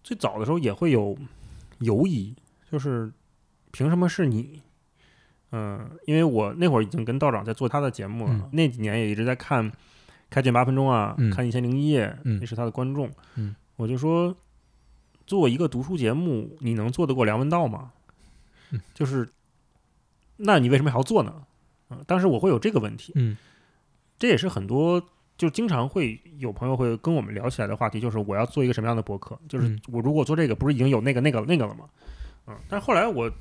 [0.08, 1.18] 最早的时候也会有
[1.80, 2.34] 犹疑，
[2.72, 3.12] 就是
[3.74, 4.62] 凭什么是你？
[5.52, 9.70] 嗯，因为我那会儿已经跟道长在做他的节目了，嗯那几年也一直在看
[10.30, 13.12] 《开卷八分钟》啊，嗯看《一千零一夜》，嗯那是他的观众。
[13.36, 14.34] 嗯，我就说，
[15.26, 17.92] 做一个读书节目，你能做得过梁文道吗？
[18.72, 19.28] 嗯就是，
[20.38, 21.44] 那你为什么还要做呢？
[21.90, 23.36] 嗯，当时我会有这个问题，嗯
[24.18, 25.04] 这也是很多
[25.38, 29.38] 就经常会有朋友会跟我们聊起来的话题，就是我要做一个什么样的博客？
[29.48, 31.86] 就是嗯我如果做这个，不是已经有那个那个那个了吗？
[32.48, 33.32] 嗯，但是后来我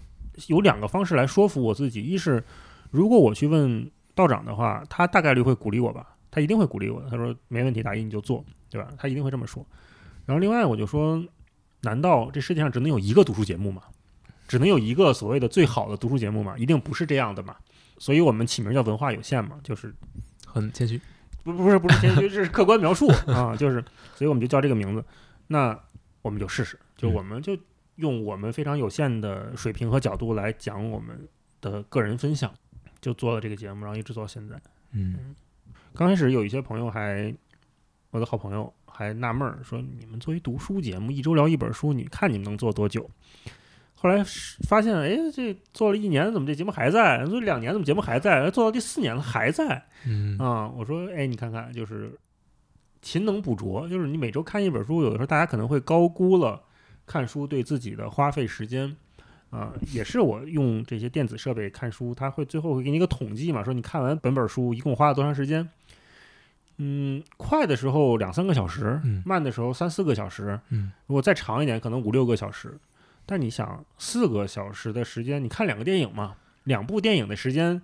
[0.49, 2.45] 有两个方式来说服我自己，一是
[2.91, 7.09] 如果我去问道长的话，他大概率会鼓励我吧，他一定会鼓励我的。
[7.09, 8.89] 他说没问题，大一你就做，对吧？
[8.99, 9.65] 他一定会这么说。
[10.27, 11.25] 然后另外我就说，
[11.83, 13.83] 难道这世界上只能有一个读书节目吗？
[14.49, 16.57] 只能有一个所谓的最好的读书节目吗？
[16.59, 17.57] 一定不是这样的嘛。
[17.99, 19.95] 所以我们起名叫文化有限嘛，就是
[20.45, 21.01] 很谦虚。
[21.53, 23.83] 不不是不是谦虚，这是客观描述 啊，就是，
[24.17, 25.05] 所以我们就叫这个名字。
[25.47, 25.79] 那
[26.23, 27.57] 我们就试试，就嗯我们就
[27.95, 31.27] 用我们非常有限的水平和角度来讲我们
[31.61, 32.53] 的个人分享，
[33.01, 34.61] 就做了这个节目，然后一直做到现在。
[34.91, 35.37] 嗯
[35.95, 37.33] 刚开始有一些朋友还，
[38.11, 43.09] 我的好朋友还纳闷儿说，你们作为读书节目，一周聊一本书，你看你们能做多久？
[43.99, 47.25] 后来是发现，哎，这做了一年，怎么这节目还在？
[47.25, 48.49] 做两年，怎么节目还在？
[48.51, 49.83] 做到第四年了，还在。
[50.07, 52.13] 嗯啊、我说，哎，你看看，就是
[53.01, 56.61] 勤能补拙，就是你每周看一本书，有的时候大家可能会高估了
[57.07, 58.97] 看书对自己的花费时间。
[59.49, 65.67] 啊、也是我用这些电子设备看书，它会最后会给你一个统计嘛，说你看完本本书一共花了多长时间。
[66.77, 72.77] 嗯，快的时候两三个小时，嗯慢的时候三四个小时，嗯如果再长一点，可能五六个小时。
[73.27, 76.37] 但你想，四个小时的时间，你看两个电影嘛？
[76.65, 77.83] 两部电影的时间，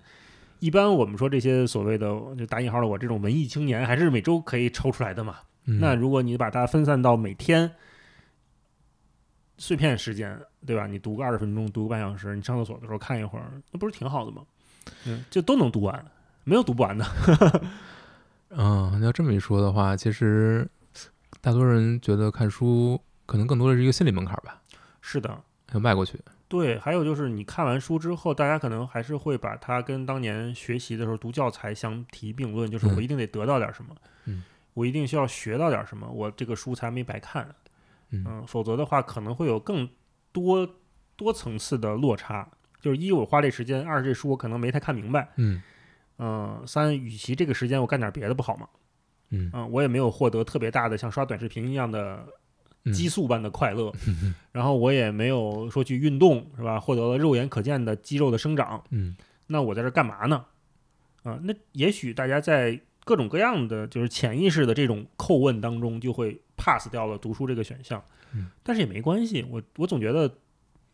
[0.59, 5.37] 一般我们说这些所谓的就打引号的我这种文艺青年，还是每周可以抽出来的嘛？
[5.65, 7.71] 嗯那如果你把它分散到每天
[9.57, 10.87] 碎片时间，对吧？
[10.87, 14.41] 你读个二十分钟，读个半小时，你上厕所的时候看一会儿，那不是挺好的吗？
[15.05, 16.05] 嗯，就都能读完，
[16.43, 17.05] 没有读不完的。
[18.49, 20.67] 嗯，要这么一说的话，其实
[21.39, 24.61] 大多人觉得看书可能更多的是一个心理门槛吧，
[25.05, 25.43] 是的，
[25.73, 26.17] 要迈过去。
[26.47, 33.93] 对，还有就是你看完书之后，大家可能还是会把它跟当年学习的时候读教材相提并论，就是我嗯一定得得到点什么，
[34.25, 34.43] 嗯，
[34.73, 37.53] 我一定需要学到点什么，我这个书才没白看，
[38.11, 39.89] 嗯嗯，否则的话可能会有更
[40.31, 40.67] 多
[41.17, 42.47] 多层次的落差。
[42.79, 45.29] 就是一，我花这时间；二，这书我可能没太看明白。
[45.37, 45.61] 嗯
[46.19, 48.67] 嗯、三，与其这个时间我干点别的不好吗？
[49.29, 52.27] 嗯嗯、我也没有获得特别大的像刷短视频一样的嗯
[52.91, 53.93] 激素般的快乐，
[54.51, 56.79] 然后我也没有说去运动，是吧？
[56.79, 59.15] 获得了肉眼可见的肌肉的生长，嗯
[59.47, 60.45] 那我在这儿干嘛呢？
[61.23, 68.03] 啊、那也许大家在各种各样的就是潜意识的这种叩问当中，就会 pass 掉了读书这个选项。
[68.33, 70.39] 嗯，但是也没关系，我我总觉得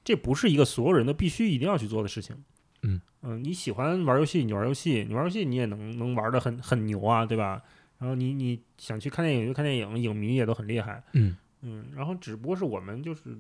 [0.04, 2.36] 这不是一个所有人都必须一定要去做的事情。
[2.84, 7.62] 嗯嗯，你喜欢玩游戏，你玩游戏，你玩游戏你也能能玩的很很牛啊，对吧？
[7.98, 11.04] 然后你你想去看电影就看电影，影迷也都很厉害。
[11.14, 13.38] 嗯嗯，然后只不过是我们就是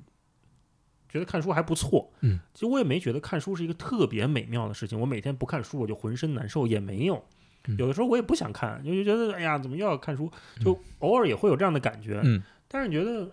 [1.07, 2.11] 觉得看书还不错。
[2.21, 4.99] 嗯，其实我也没觉得看书是一个特别美妙的事情。
[4.99, 7.15] 我每天不看书我就浑身难受，也没有。
[7.67, 10.31] 嗯有的时候我也不想看，就就觉得哎呀，怎么又要看书？
[10.63, 12.19] 就偶尔也会有这样的感觉。
[12.23, 13.31] 嗯但是你觉得，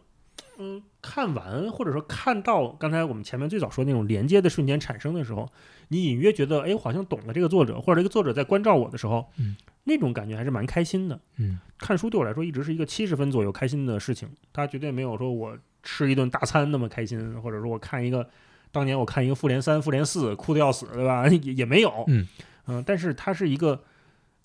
[0.58, 5.48] 嗯，看完或者说看到刚才我们前面最早说那种连接的瞬间产生的时候，
[5.88, 9.56] 你隐约觉得，哎，我好像懂了这个作者，或者这个作者在关照我的时候，嗯，
[9.86, 11.18] 那种感觉还是蛮开心的。
[11.36, 18.26] 嗯看书对我来说一直是一个七十分左右开心的事情，它绝对没有说我吃一顿大餐那么开心，或者说我看一个
[18.72, 21.28] 当年我看一个复联三、复联四哭的要死，对吧？
[21.28, 22.26] 也也没有，嗯
[22.66, 23.78] 嗯、但是它是一个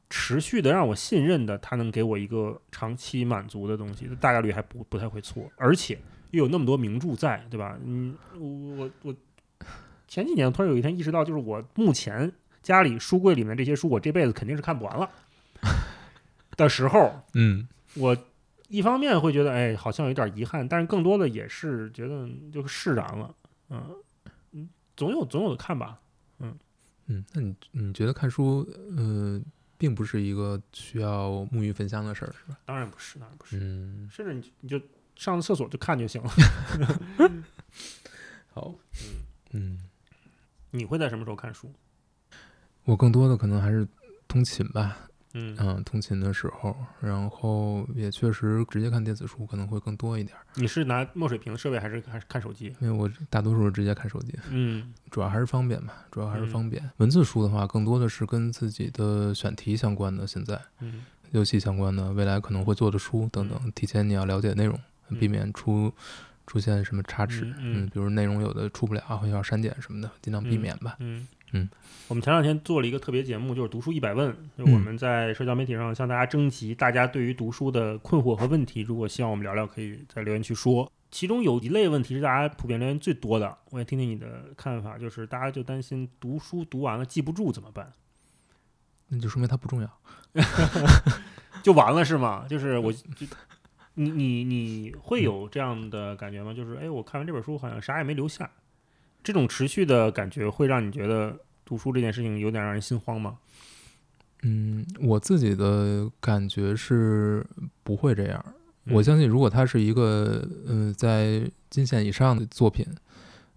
[0.09, 5.97] 持续的让我信任的，它能给我一个长期满足的东西，大概率还不不太会错，而且
[6.31, 7.77] 又有那么多名著在，对吧？
[7.85, 9.15] 嗯，我我我
[10.05, 12.29] 前几年突然有一天意识到，就是我目前
[12.61, 15.09] 家里书柜里面这些书，我这辈子肯定是看不完了
[16.61, 18.15] 的时候，嗯我
[18.69, 23.35] 一方面会觉得，哎，好像有点遗憾，但是更多的也是觉得就是释然了，
[23.69, 23.95] 嗯
[24.51, 25.99] 嗯，总有总有的看吧，
[26.39, 26.57] 嗯
[27.07, 29.41] 嗯，那你你觉得看书，呃，
[29.77, 32.57] 并不是一个需要沐浴焚香的事儿，是吧？
[32.65, 34.79] 当然不是，当然不是，嗯，甚至你你就
[35.17, 36.31] 上厕所就看就行了。
[38.53, 38.73] 好，
[39.51, 39.79] 嗯嗯，
[40.71, 41.69] 你会在什么时候看书？
[42.85, 43.85] 我更多的可能还是
[44.27, 44.97] 通勤吧，
[45.33, 45.55] 嗯。
[45.59, 52.75] 嗯，通勤的时候，然后也确实直接看电子书可能会更多一点儿，你是拿墨水屏设备还是还是看手机？
[52.79, 54.93] 因为我大多数是直接看手机，嗯。
[55.09, 56.49] 主要还是方便吧，主要还是嗯。
[56.49, 56.89] 方便。
[56.97, 61.03] 文字书的话，更多的是跟自己的选题相关的，现在嗯。
[61.31, 64.77] 游戏相关的，未来可能会做的书等等，提前你要了解内容，
[65.09, 65.93] 嗯避免出
[66.45, 67.89] 出现什么差池，嗯嗯。
[67.89, 70.97] 比如内容有的出不了，会要删减什么的，尽量避免吧。
[70.99, 71.27] 嗯嗯，
[72.07, 80.91] 我们前两天做了一个特别节目，就是读书一百问，就我们在社交媒体上向大家征集大家对于读书的困惑和问题，如果希望我们聊聊，可以在留言区说。
[81.09, 87.91] 其中有一类问题是大家普遍留言最多的，我也听听你的看法，就是大家就担心读书读完了记不住怎么办？
[89.09, 89.99] 那就说明它不重要。
[91.61, 92.45] 就完了是吗？
[92.49, 93.27] 就是我，就
[93.95, 96.53] 你你你会有这样的感觉吗？
[96.53, 98.49] 就是哎，我看完这本书好像啥也没留下，
[99.23, 103.37] 这种持续的感觉会让你觉得读书这件事情有点让人心慌吗？
[104.43, 107.45] 嗯，我自己的感觉是
[107.83, 108.43] 不会这样。
[108.85, 112.83] 我嗯相信，如果它是一个呃在金线以上的作品，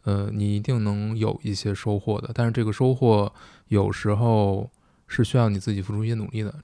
[0.02, 2.30] 呃，你一定能有一些收获的。
[2.34, 3.32] 但是这个收获
[3.68, 4.70] 有时候
[5.08, 6.54] 是需要你自己付出一些努力的。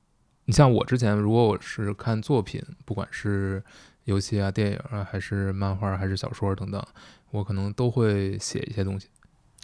[0.44, 3.62] 你像我之前，如果我是看作品，不管是
[4.04, 6.84] 游戏啊、电影啊，还是漫画，还是小说等等，
[7.30, 9.08] 我可能都会写一些东西。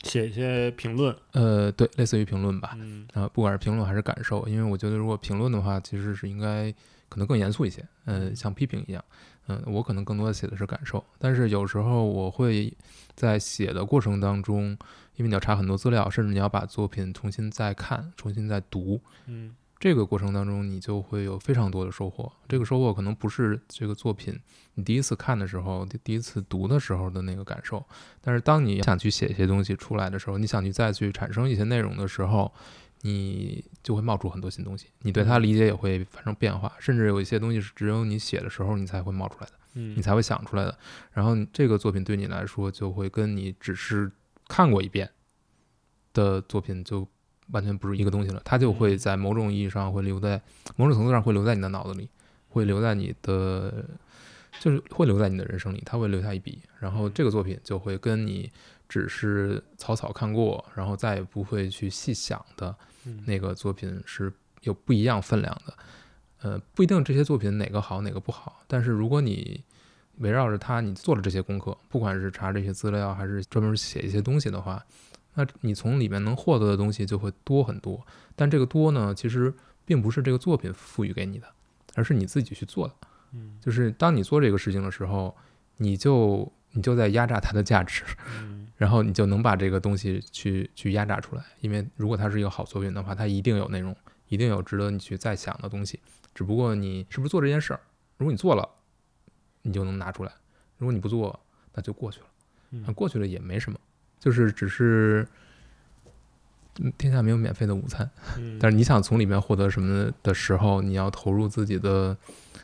[0.03, 2.77] 写一些评论，呃，对，类似于评论吧。
[2.79, 6.73] 嗯啊，不管是评论还是感受，因为我觉得如果评论的话，其实是应该
[7.09, 9.05] 可能更严肃一些，嗯、像批评一样，
[9.49, 12.73] 嗯、我可能更多的写的是感受，但是有时候我会
[13.17, 14.67] 在写的过程当中，
[15.17, 22.33] 因为你要查很多资料，甚至你要把作品重新再看、重新再读，嗯这个过程当中，你就会有非常多的收获。
[22.49, 24.39] 这个收获可能不是这个作品
[24.75, 27.85] 你第一次看的时候、第第一次读的时候的那个感受，
[28.21, 32.51] 但是当你想去写一些东西出来的时候，你想去再去产生一些内容的时候，
[33.03, 40.77] 你就会冒出很多新东西，你对它理解也会发生变化，甚至有一些东西是只有你写的时候你才会冒出来的，嗯你才会想出来的。
[41.13, 44.11] 然后这个作品对你来说，就会跟你只是
[44.49, 45.11] 看过一遍
[46.15, 47.07] 的作品就
[47.51, 50.41] 完全不是一个东西了，它就会在某种意义上会留在
[50.77, 52.09] 某种程度上会留在你的脑子里，
[52.49, 53.85] 会留在你的，
[54.61, 56.61] 就是会留在你的人生里，它会留下一笔。
[56.81, 58.51] 然后这个作品就会跟你
[58.89, 62.75] 只是草草看过，然后再也不会去细想的
[63.05, 64.33] 嗯那个作品是
[64.63, 65.75] 有不一样分量的。
[66.43, 69.65] 呃，不一定这些作品哪个好哪个不好，但是如果你
[70.19, 74.85] 围绕着它，你做了这些功课，不管是查这些资料，还是专门写一些东西的话，
[75.37, 78.05] 那你从里面能获得的东西就会多很多。
[78.35, 81.47] 但这个多呢，其实并不是这个作品赋予给你的，
[81.95, 82.95] 而是你自己去做的。
[83.33, 85.37] 嗯就是当你做这个事情的时候，
[85.77, 88.03] 你就你就在压榨它的价值，
[88.41, 91.43] 嗯然后你就能把这个东西去去压榨出来。
[91.61, 93.95] 因为如果它是一个好作品的话，它一定有内容，
[94.29, 96.01] 一定有值得你去再想的东西。
[96.35, 97.81] 只不过你是不是做这件事儿，
[98.19, 98.69] 如果你做了，
[99.63, 100.31] 你就能拿出来；
[100.79, 101.39] 如果你不做，
[101.73, 102.27] 那就过去了。
[102.71, 103.79] 那嗯过去了也没什么，
[104.19, 105.27] 就是只是
[106.81, 108.09] 嗯天下没有免费的午餐，
[108.39, 112.17] 嗯， 但是你想从里面获得什么的时候，你要投入自己的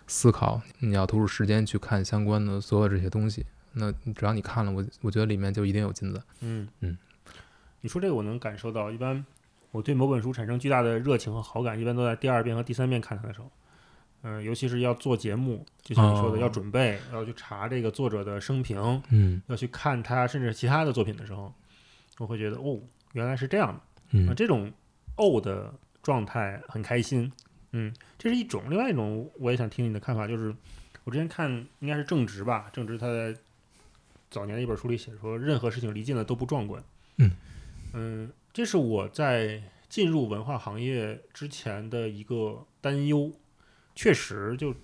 [0.07, 3.47] 思考，你要投入时间去看相关的所有这些东西。
[3.75, 6.23] 那只要你看了，我我觉得里面就一定有金子。
[6.41, 6.99] 嗯嗯，
[7.81, 9.25] 你说这个我能感受到，一般
[9.71, 13.51] 我对某本书产生巨大的热情和好感，一般都在第二遍和第三遍看它的时候。
[14.23, 21.53] 嗯、尤其是要做节目，就像你说的，哦要准备，要去查这个作者的生平，嗯要去看他甚至其他的作品的时候，
[22.19, 22.81] 我会觉得哦，
[23.15, 23.75] 原来是这样的。
[23.75, 23.81] 啊，
[24.13, 24.73] 嗯这种
[25.17, 27.33] 哦的状态很开心，
[27.73, 28.63] 嗯，这是一种。
[28.71, 30.55] 另外一种，我也想听你的看法，就是
[31.05, 31.51] 我之前看
[31.81, 33.35] 应该是正直吧，正直他在
[34.31, 36.83] 早年的一本书里写说，任何事情离近了都不壮观。
[37.17, 37.31] 嗯
[37.93, 43.33] 嗯，这是我在进入文化行业之前的一个担忧。
[43.95, 44.75] 确实，就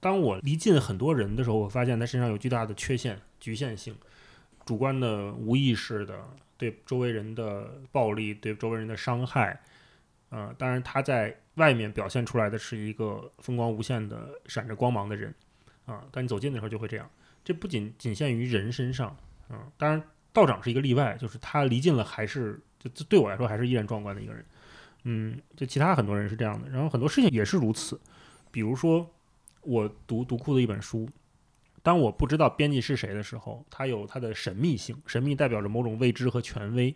[0.00, 3.96] 当我离近很多人的时候，我发现他身上有巨大的缺陷、局限性，
[4.66, 9.60] 主观的、无意识的对周围人的暴力、对周围人的伤害。
[10.30, 15.34] 呃，当然他在外面表现出来的是一个风光无限的、闪着光芒的人
[15.86, 17.08] 啊、但你走近的时候就会这样。
[17.42, 19.16] 这不仅仅限于人身上，
[19.48, 20.02] 嗯、当然
[20.34, 24.44] 道长是一个例外，就是他离近了还是就就对我来说还是依然壮观的一个人。
[25.04, 28.00] 嗯，就其他很多人是这样的，然后很多事情也是如此。
[28.50, 29.08] 比如说，
[29.62, 31.08] 我读读库的一本书，
[31.82, 36.94] 当我不知道编辑是谁的时候，它有它的神秘性，神秘代表着某种未知和权威。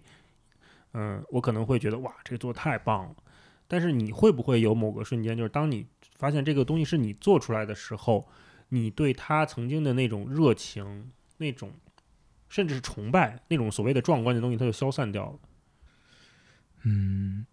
[0.95, 3.17] 嗯，我可能会觉得哇，这个做得太棒了。
[3.67, 5.87] 但是你会不会有某个瞬间，就是当你
[6.19, 8.29] 发现这个东西是你做出来的时候，
[8.69, 11.73] 你对他曾经的那种热情、那种
[12.51, 15.39] 甚至是崇拜、那种所谓的壮观的东西，它就消散掉了。
[16.83, 17.47] 嗯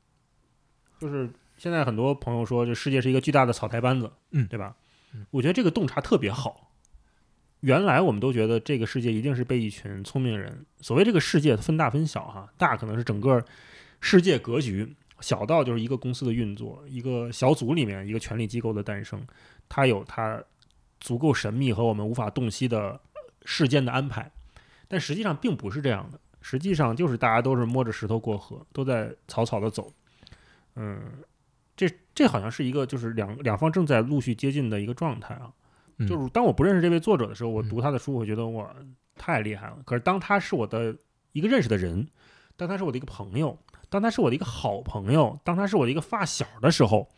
[0.99, 4.75] 就是现在很多朋友说，这世界是一个巨大的草台班子，嗯对吧
[5.13, 5.25] 嗯？
[5.31, 6.71] 我觉得这个洞察特别好。
[7.61, 13.43] 原来我们都觉得这个世界一定是被一群聪明人，所谓这个世界分大分小哈，大可能是整个
[13.99, 19.21] 世界格局，小到就是一个公司的运作，一个小组里面一个权力机构的诞生，
[19.67, 20.41] 它有它
[21.01, 22.97] 足够神秘和我们无法洞悉的
[23.43, 24.31] 事件的安排，
[24.87, 29.91] 但实际上并不是这样的，实际上就是大家都是摸着石头过河，都在草草的走。
[30.79, 31.23] 嗯，
[31.75, 35.51] 这这好像是一个就是两两方正在陆续接近的一个状态啊。
[35.97, 38.73] 嗯就是当我不认识这位作者的时候，我嗯读他的书，我觉得我
[39.15, 39.77] 太厉害了。
[39.85, 40.95] 可是当他是我的
[41.33, 42.07] 一个认识的人，
[42.55, 43.59] 当他是我的一个朋友，
[43.89, 47.09] 当他是我的一个好朋友，当他是我的一个发小的时候，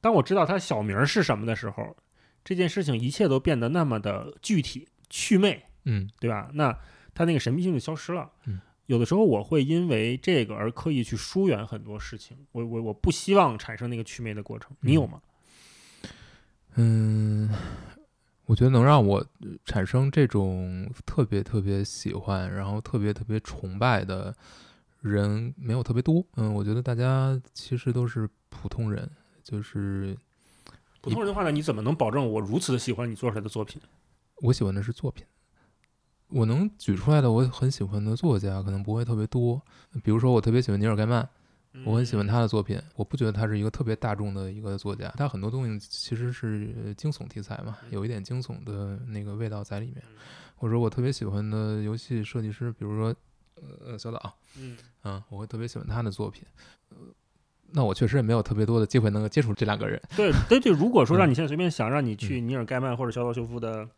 [0.00, 1.96] 当我知道他小名是什么的时候，
[2.44, 6.50] 这件事情一切都变得那么的具体趣味，嗯对吧？
[6.54, 6.76] 那
[7.14, 8.28] 他那个神秘性就消失了。
[8.46, 14.74] 嗯，有的时候我会因为这个而刻意去疏远很多事情，我我我不希望产生那个祛魅的过程。
[14.80, 15.20] 你有吗？
[16.76, 17.50] 嗯，
[18.46, 24.34] 我觉得能让我呃产生这种特别特别喜欢，然后特别特别崇拜的
[25.02, 26.24] 人没有特别多。
[26.36, 29.06] 嗯，我觉得大家其实都是普通人，
[29.44, 30.16] 就是
[31.02, 33.82] 普通人的话呢，你怎么能保证我如此的喜欢你做出来的作品？
[34.36, 35.26] 我喜欢的是作品。
[36.28, 39.60] 我能举出来的我很喜欢的作家可能不会特别多，
[40.02, 41.26] 比如说我特别喜欢尼尔盖曼，
[41.84, 42.80] 我很喜欢他的作品。
[42.96, 50.02] 我不觉得他是一个特别大众的一个作家，他很多东西其实是呃惊悚题材嘛，有一点惊悚的那个味道在里面。
[50.56, 53.14] 或者我特别喜欢的游戏设计师，比如说
[53.86, 56.42] 呃小岛，嗯，嗯，我会特别喜欢他的作品。
[56.90, 56.96] 呃，
[57.70, 60.02] 那我确实也没有特别多的机会能够接触这两个人。
[60.16, 60.72] 对对对。
[60.72, 63.88] 如果说 嗯让你现在随便想，让你去尼尔盖曼或者小岛秀夫的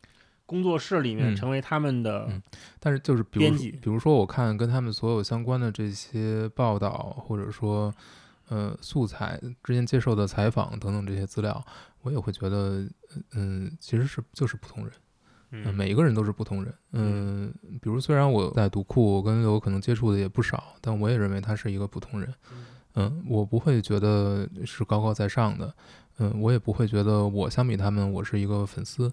[0.51, 2.42] 工作室里面嗯成为他们的，嗯
[2.80, 7.94] 但是就是比如说编辑比如说我看跟他们所有相关的这些报道，或者说
[8.48, 11.64] 呃素材之前接受的采访等等这些资料，
[12.03, 12.84] 我也会觉得
[13.34, 14.92] 嗯、其实是就是普通人。
[15.53, 16.74] 嗯，嗯，每一个人都是普通人。
[16.92, 22.34] 嗯，比如虽然我在读库，我跟刘可能接触的也不少，但我也认为他是一个普通人。
[22.94, 25.72] 嗯，我不会觉得是高高在上的。
[26.18, 29.11] 嗯，我也不会觉得我相比他们我是一个粉丝，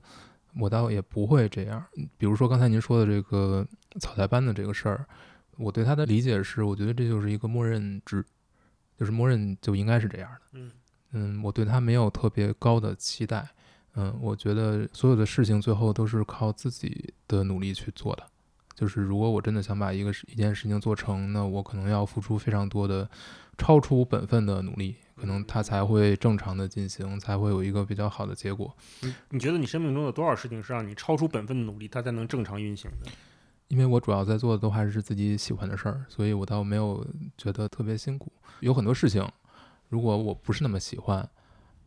[0.60, 1.84] 我倒也不会这样。
[2.18, 3.68] 比如说刚才您说的这个
[4.00, 5.06] 草台班的这个事儿，
[5.58, 8.24] 我对他的理解是，我觉得这就是一个默认值，
[8.98, 10.41] 就是默认就应该是这样的。
[10.54, 10.72] 嗯
[11.12, 13.48] 嗯，我对他没有特别高的期待。
[13.95, 18.24] 嗯，我觉得所有的事情最后都是靠自己的努力去做的。
[18.78, 23.09] 就是如果我真的想把一个事一件事情做成，那我可能要付出非常多的
[23.57, 28.71] 超出本分的努力，可能它才会正常的进行，才会有一个比较好的结果。
[29.01, 33.09] 你你觉得你生命中有多少事情是让你超出本分的努力，它才能正常运行的？
[33.69, 37.03] 因为我主要在做的都还是自己喜欢的事儿，所以我倒没有
[37.36, 38.32] 觉得特别辛苦。
[38.59, 39.28] 有很多事情，
[39.89, 41.28] 如果我不是那么喜欢，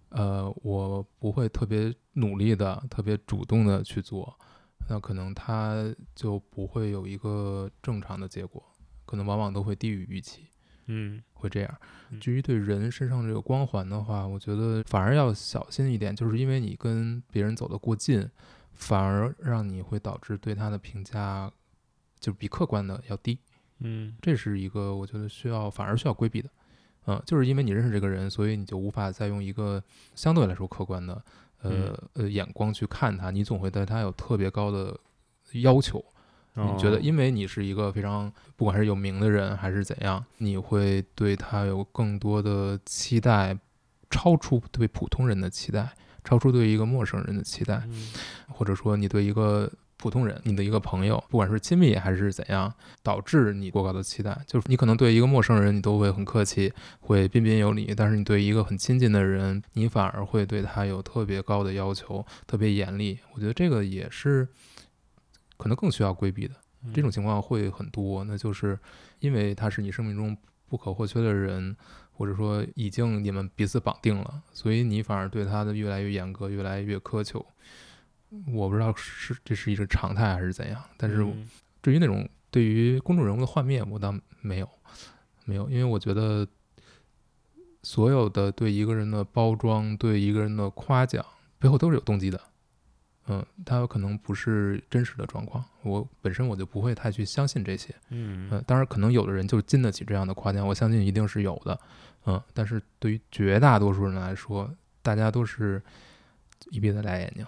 [0.09, 4.37] 呃，我不会特别努力的、特别主动的去做，
[4.91, 8.61] 那可能它就不会有一个正常的结果，
[9.07, 10.49] 可能往往都会低于预期。
[10.87, 11.81] 嗯会这样。
[12.11, 18.29] 嗯至于对人身上这个光环的话，我觉得反而要小心一点，就是因为你跟别人走得过近，
[18.73, 21.49] 反而让你会导致对他的评价
[22.19, 23.39] 就比客观的要低。
[23.79, 26.51] 嗯这是一个我觉得需要反而需要规避的。
[27.07, 29.81] 嗯，就是因为你认识这个人，所以你就无法再用一个
[30.17, 31.25] 相对来说客观的
[31.63, 34.99] 呃呃眼光去看他，你总会对他有特别高的
[35.55, 36.05] 要求。
[36.55, 37.01] 你觉得，哦。
[37.01, 43.57] 因为你是一个非常不管是有名的人还是怎样，你会对他有更多的期待，
[44.11, 45.95] 超出对普通人的期待，
[46.25, 48.13] 超出对一个陌生人的期待，嗯。
[48.49, 52.73] 或者说你对一个普通人，你的一个朋友，不管是亲密还是怎样，
[53.03, 54.37] 导致你过高的期待。
[54.47, 63.19] 就是你可能对一个陌生人，你都会很客气，会彬彬有礼，但是你对一个很亲近的人，你反而会对他有特别高的要求，特别严厉。
[63.35, 64.49] 我觉得这个也是
[65.59, 66.55] 可能更需要规避的。
[66.95, 68.79] 这种情况会很多，那就是
[69.19, 70.35] 因为他是你生命中
[70.67, 71.77] 不可或缺的人，
[72.13, 77.45] 或者说已经你们彼此绑定了，所以你反而对他的越来越严格，越来越苛求。
[78.53, 81.49] 我不知道是这是一个常态还是怎样，但是嗯
[81.83, 84.69] 至于那种对于公众人物的幻灭，我倒没有，
[85.45, 86.47] 没有，因为我觉得
[87.83, 91.25] 所有的对一个人的包装，对一个人的夸奖，
[91.59, 92.41] 背后都是有动机的。
[93.27, 97.95] 嗯，他有可能不是真实的状况，我本身我就不会太去相信这些。
[98.09, 101.79] 嗯嗯，当然可能有的人就经得起这样的夸奖，我相信一定是有的。
[102.27, 104.69] 嗯，但是对于绝大多数人来说，
[105.01, 105.81] 大家都是
[106.71, 107.47] 一闭着俩眼睛，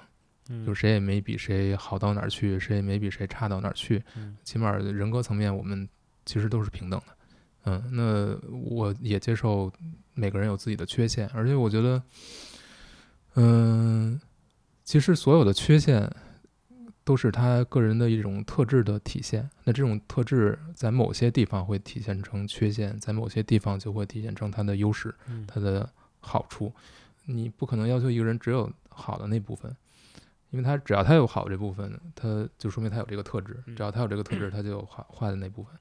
[0.52, 4.02] 嗯就谁也没比谁好到哪儿去，谁也没比谁差到哪儿去。
[4.16, 5.88] 嗯起码人格层面，我们
[6.26, 7.16] 其实都是平等的。
[7.64, 9.72] 嗯，那我也接受
[10.14, 12.02] 每个人有自己的缺陷，而且我觉得，
[13.36, 14.20] 嗯，
[14.84, 16.10] 其实所有的缺陷
[17.04, 19.48] 都是他个人的一种特质的体现。
[19.64, 25.14] 那这种特质在某些地方会体现成缺陷，在某些地方就会体现成他的优势。
[25.28, 25.88] 嗯它的
[26.20, 26.72] 好处。
[27.24, 29.74] 你不可能要求一个人只有好的那部分，
[30.52, 33.60] 因为他只要他有好这部分，他就说明他有这个特质。
[33.66, 35.74] 嗯只要他有这个特质，他就有坏坏的那部分，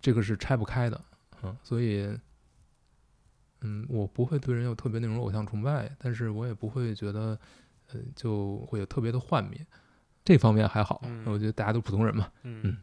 [0.00, 1.00] 这个是拆不开的。
[1.42, 2.14] 嗯，所以，
[3.60, 7.38] 嗯，我不会对人有特别那种偶像崇拜，但是我也不会觉得，
[7.92, 9.64] 呃，就会有特别的幻灭。
[10.24, 12.30] 这方面还好，嗯我觉得大家都普通人嘛。
[12.42, 12.76] 嗯嗯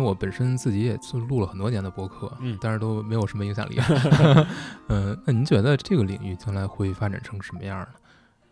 [0.00, 3.78] 为我本身自己也是录了很多年的播客，嗯但是都没有什么影响力。
[4.88, 7.88] 嗯，那您觉得这个领域将来会发展成什么样呢？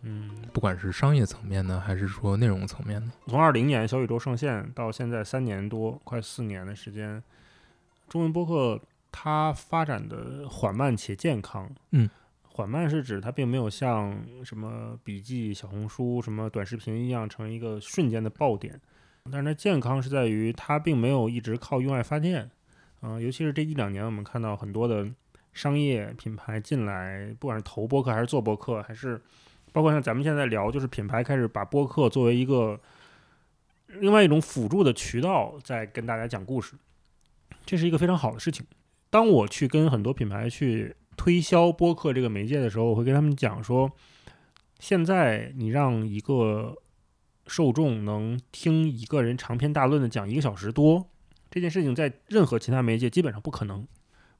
[0.02, 3.12] 嗯，不管是商业层面呢，还是说内容层面呢？
[3.26, 7.20] 从二零年小宇宙上线到现在三年多，快四年的时间，
[8.08, 8.80] 中文播客
[9.10, 11.68] 它发展的缓慢且健康。
[11.90, 12.08] 嗯，
[12.44, 18.80] 缓慢是指它并没有像什么笔记、小红书、什么短视频一样成一个瞬间的爆点，
[19.30, 22.50] 但是它健康是在于它并没有一直靠用爱发电。
[23.02, 25.08] 嗯、尤其是这一两年，我们看到很多的
[25.52, 29.20] 商业品牌进来，不管是投播客还是做播客，还是
[29.72, 32.80] 包括像咱们现在聊，就是品牌开始把播客作为一个
[33.86, 36.74] 另外一种辅助的渠道，在跟大家讲故事，
[37.64, 38.66] 这是一个非常好的事情。
[39.10, 43.90] 当我去跟很多品牌去推销播客这个媒介的时候，我会跟他们讲说，
[44.80, 46.76] 现在你让一个
[47.48, 51.08] 受众能听一个人长篇大论的讲一个小时多，
[51.50, 53.86] 这件事情在任何其他媒介基本上不可能。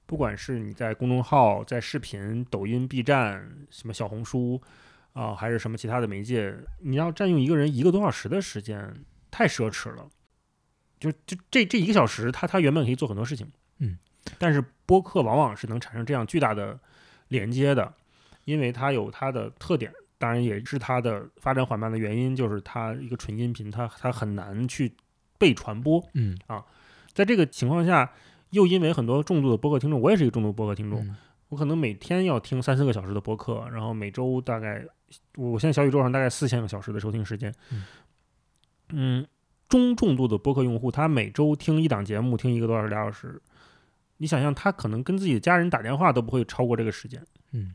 [0.06, 4.60] 不管是你在公众号、在视频、抖音、B 站、什么小红书
[5.12, 10.08] 啊、还是什么其他的媒介，你要占用一个人一个多小时的时间，太奢侈了。
[11.00, 13.98] 就就这这一个小时，他他原本可以做很多事情，嗯，
[14.38, 16.78] 但是播客往往是能产生这样巨大的
[17.28, 17.94] 连接的，
[18.44, 24.92] 因为它有它的特点，当然也是它的发展缓慢的原因，就是它一个纯音频，它它很难去
[25.38, 26.04] 被传播。
[26.14, 26.36] 嗯
[27.14, 28.12] 在这个情况下，
[28.50, 31.16] 又因为很多重度的播客听众，我也是一个重度播客听众，嗯
[31.48, 34.84] 我可能每天要听三四个小时的播客，然后每周大概，
[35.36, 37.52] 我现在小宇宙上大概四千个小时的收听时间。
[37.70, 37.84] 嗯
[38.90, 39.26] 嗯
[39.68, 43.40] 中重度的播客用户，他每周听一档节目，听一个多小时、俩小时，
[44.18, 47.22] 你想象他可能跟自己的家人打电话都不会超过这个时间。
[47.52, 47.74] 嗯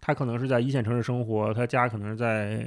[0.00, 2.66] 他可能是在一线城市生活，他家可能是在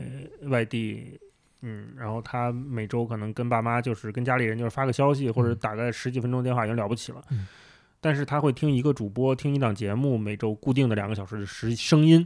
[0.50, 1.20] 外地，
[1.62, 5.58] 嗯，然后他每周可能跟爸妈就是跟家里人就是发个消息或者嗯。
[5.60, 7.48] 打个十几分钟电话已经了不起了，嗯。
[8.00, 12.26] 但是他会听一个主播听一档节目，每周固定的两个小时的时声音，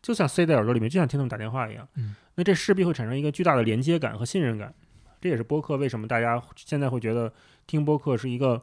[0.00, 4.74] 就像塞在耳朵里面，就像听他们打电话一样，嗯，那这势必会产生一个巨大的连接感和信任感，
[5.20, 7.30] 这也是播客为什么大家现在会觉得
[7.66, 8.62] 听播客是一个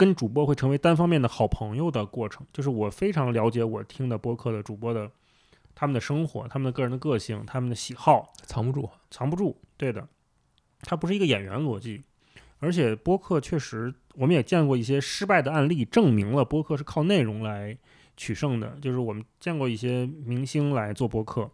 [0.00, 5.10] 跟主播会成为单方面的好朋友的过程，就是我非常了解我听的播客的主播的
[5.74, 8.88] 他们的生活、他们的个人的个性、他们的喜好，藏不住。
[9.10, 9.54] 藏不住。
[9.76, 10.08] 对的，
[10.80, 12.02] 它不是一个演员逻辑，
[12.60, 17.76] 而且播客确实，我们也见过一些失败的案例，证明了播客是靠内容来
[18.16, 18.78] 取胜的。
[18.80, 21.50] 就是我们见过一些明星来做播客，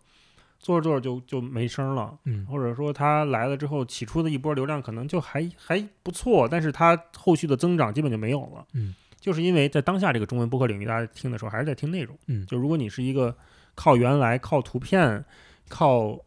[0.58, 8.66] 做着做着就就没声了，嗯或者说他来了之后，起初的一波流量可能就还还不错，但是他后续的增长基本就没有了。
[8.72, 12.18] 嗯，就是因为在当下这个中文播客领域，大家听的时候还是在听内容。
[12.26, 13.36] 嗯就如果你是一个
[13.74, 15.24] 靠原来、靠图片、
[15.68, 16.18] 靠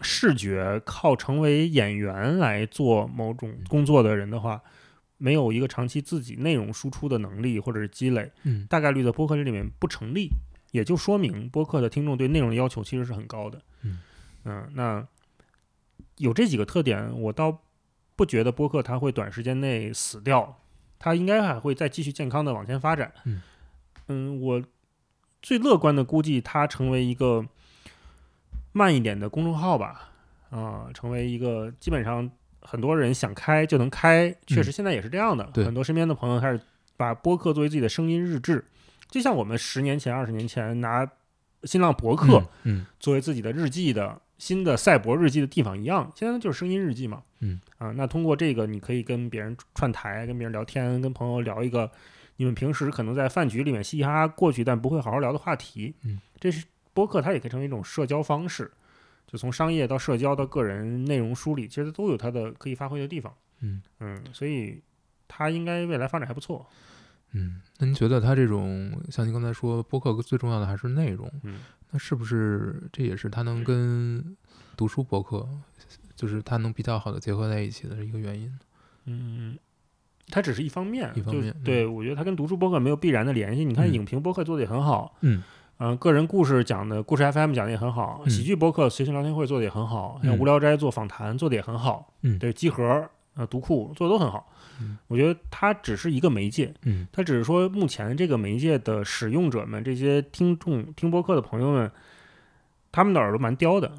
[0.00, 4.62] 视觉、靠成为演员来做某种工作的人的话，
[5.18, 10.30] 没有一个长期自己内容输出的能力或者是积累，嗯大概率在播客这里面不成立，
[10.70, 13.60] 也就说明播客的听众对内容的要求其实是很高的。
[14.44, 15.06] 嗯那
[16.16, 17.62] 有这几个特点，我倒
[18.16, 20.60] 不觉得播客它会短时间内死掉，
[20.98, 23.12] 它应该还会再继续健康的往前发展。
[23.24, 23.42] 嗯
[24.08, 24.62] 嗯我
[25.40, 27.46] 最乐观的估计它成为一个
[28.72, 30.10] 慢一点的公众号吧，
[30.50, 35.48] 啊、成为一个基本上很多人想开就能开，确实现在也是这样的。
[35.54, 36.60] 对很多身边的朋友开始
[36.96, 38.64] 把播客作为自己的声音日志，
[39.10, 41.06] 就像我们十年前、二十年前拿
[41.64, 47.22] 新浪博客嗯作为自己的日记的新的赛博日记的地方一样，现在就是声音日记嘛。
[47.40, 51.90] 嗯啊，那通过这个，你可以跟别人串台，跟别人聊天，跟朋友聊一个
[52.36, 55.94] 你们平时可能在饭局里面嘻嘻哈哈过去，但不会好好聊的话题。
[56.04, 58.70] 嗯，这是播客，它也可以成为一种社交方式，
[59.26, 63.34] 就从商业到社交到个人内容梳理，其实都有它的可以发挥的地方。
[63.60, 64.80] 嗯嗯，所以
[65.28, 66.66] 它应该未来发展还不错。
[67.32, 71.60] 嗯，那您觉得他这种像您刚才说，播客最重要的还是内容，嗯，
[71.90, 74.36] 那是不是这也是他能跟
[74.76, 75.48] 读书博客，
[76.16, 78.52] 就是他能比较好的结合在一起的一个原因？
[79.06, 79.56] 嗯，
[80.28, 83.64] 它只是一方面，一方面对我觉得它跟读书博客没有必然的联系。
[83.64, 83.92] 你看嗯。
[83.92, 85.42] 影评播客做的也很好，嗯。
[85.78, 88.30] 嗯、个人故事讲的故事 FM 讲的也很好，嗯。
[88.30, 90.38] 喜剧播客随性聊天会做的也很好，像嗯。
[90.38, 92.38] 无聊斋做访谈做的也很好，嗯。
[92.38, 94.52] 对，集合呃读库做的都很好。
[94.80, 101.90] 嗯我觉得它只是一个媒介，嗯它只是说目前这个媒介的使用者们，这些听众听播客的朋友们，
[102.90, 103.92] 他们的耳朵蛮刁的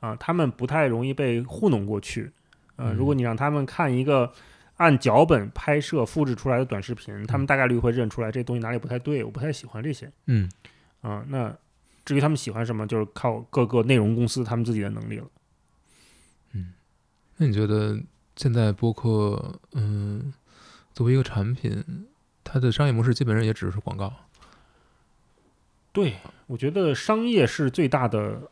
[0.00, 2.32] 啊，他们不太容易被糊弄过去。
[2.76, 4.32] 呃，嗯如果你让他们看一个
[4.76, 10.50] 按脚本拍摄复制出来的短视频，他们大概率会认出来这东西哪里不太对，我不太喜欢这些嗯
[11.02, 11.24] 啊。
[11.28, 11.54] 那
[12.04, 15.26] 至于他们喜欢什么，就是靠各个内容公司他们自己的能力了。
[16.52, 16.72] 嗯
[17.36, 18.00] 那你觉得
[18.42, 20.32] 现在播客，嗯，
[20.92, 22.08] 作为一个产品，
[22.42, 24.12] 它的商业模式基本上也只是广告。
[25.92, 26.14] 对，
[26.48, 28.50] 我觉得商业是最大的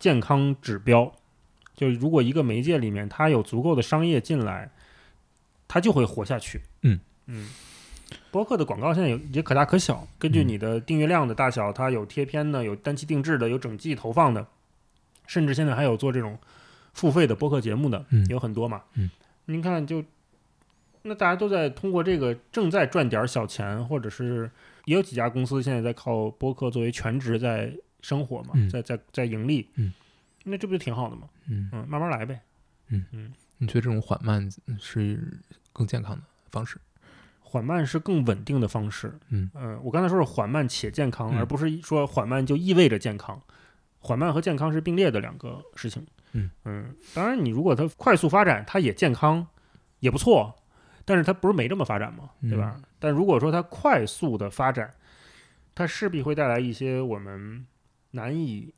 [0.00, 1.14] 健康指标。
[1.76, 4.72] 就是如果一个媒介里面它有足够的商业进来，
[5.68, 6.62] 它就会活下去。
[6.82, 7.48] 嗯嗯，
[8.32, 14.48] 播客的广告现在有也可大可小，根据嗯你的订阅量的大小，它有贴片的，有单期定制的，有整季投放的，
[15.28, 16.36] 甚至现在还有做这种
[16.96, 18.82] 付费的播客节目的，嗯有很多嘛。
[18.94, 19.08] 嗯，
[19.44, 20.02] 您看就。
[21.08, 24.50] 那大家都在通过这个正在赚点儿小钱，或者是
[24.86, 29.92] 也有几家公司现在在靠播客作为全职在生活嘛，嗯在在在盈利，嗯，
[30.42, 31.28] 那这不就挺好的吗？
[31.48, 32.40] 嗯，嗯，慢慢来呗。
[32.88, 35.38] 嗯嗯你觉得这种缓慢是
[35.72, 36.76] 更健康的方式？
[37.40, 39.16] 缓慢是更稳定的方式。
[39.28, 43.40] 嗯呃，我刚才说是缓慢且健康，嗯而不是说缓慢就意味着健康。
[44.00, 46.04] 缓慢和健康是并列的两个事情。
[46.64, 49.46] 嗯当然，你如果它快速发展，它也健康，
[50.00, 50.54] 也不错。
[51.04, 52.76] 但是它不是没这么发展嘛，对吧？
[52.98, 54.92] 但如果说它快速的发展，
[55.72, 57.64] 它势必会带来一些我们
[58.10, 58.74] 难以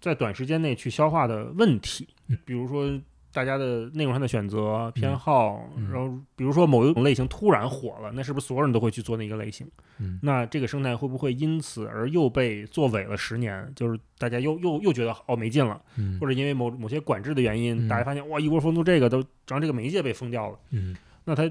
[0.00, 2.88] 在短时间内去消化的问题，嗯比如说
[3.32, 9.70] 大家的内容上的选择、偏好，嗯然后比如说某一种类型突然火了，那是不是所有人都会去做那个类型？
[9.98, 13.70] 嗯那这个生态会不会因此而又被做伪了十年？
[13.76, 21.50] 就是大家又又又觉得哦没劲了，嗯或者因为某某些管制的原因，嗯大家发现哇一窝蜂都这个都让这个媒介被封掉了，嗯那它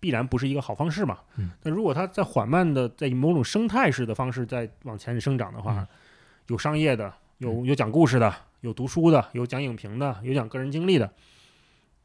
[0.00, 1.18] 必然不是一个好方式嘛。
[1.36, 5.86] 嗯那如果它在缓慢的在以某种生态式的方式在往前生长的话，嗯
[6.48, 11.12] 有商业的，有有讲故事的，有读书的，有讲影评的，有讲个人经历的，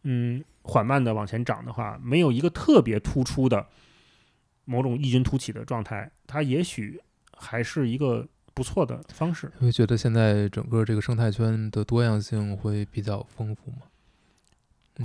[0.03, 3.65] 嗯，缓慢的往前涨的话，没有一个特别突出的
[4.65, 6.99] 某种异军突起的状态，它也许
[7.35, 9.51] 还是一个不错的方式。
[9.59, 13.77] 你会觉得现在整个这个生态圈的多样性会比较丰富吗？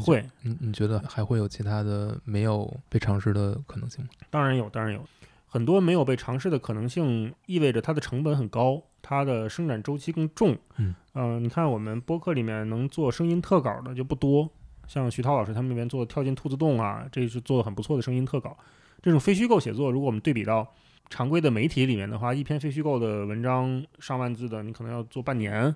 [0.02, 4.10] 会，你你觉得还会有其他的没有被尝试的可能性吗？
[4.30, 5.06] 当然有，当然有。
[5.46, 10.56] 很多没有被尝试的可能性，意味着它的成本很高，它的生产周期更重。
[10.78, 14.48] 嗯，嗯，你看我们播客里面能做声音特稿的就不多，
[14.86, 18.56] 像徐涛老师他们那边做跳进兔子洞啊，这是做的很不错的声音特稿。
[19.02, 20.66] 这种非虚构写作，如果我们对比到
[21.10, 25.74] 常规的媒体里面的话，一篇非虚构的文章上万字的，你可能要做半年，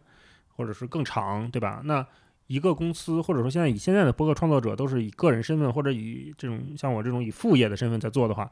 [0.56, 1.82] 或者是更长，对吧？
[1.84, 2.06] 那
[2.46, 8.48] 一个公司或者说现在以现在的播客创作者都是以个人身份或者以这种像我这种以副业的身份在做的话，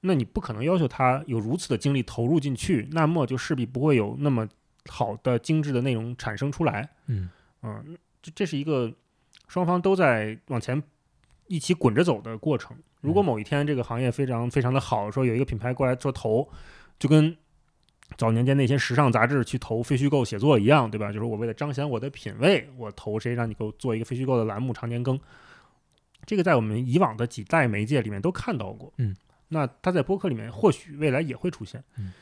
[0.00, 4.46] 那你不可能要求他有如此的精力投入进去，那么就势必不会有那么
[4.88, 6.88] 好的精致的内容产生出来。
[7.06, 7.28] 嗯
[7.62, 8.92] 嗯，这这是一个
[9.48, 10.82] 双方都在往前
[11.46, 12.76] 一起滚着走的过程。
[13.00, 16.48] 如果某一天这个行业非常非常的好，说有一个品牌过来做投，
[16.98, 17.36] 就跟
[18.16, 21.10] 早年间那些时尚杂志去投非虚构写作一样，对吧？
[21.10, 25.18] 就是我为了彰显我的品味，我投谁让你给我做一个非虚构的栏目常年更。
[26.24, 29.16] 这个在我们以往的几代媒介里面都看到过，嗯，
[29.48, 32.12] 那它在播客里面或许未来也会出现，嗯，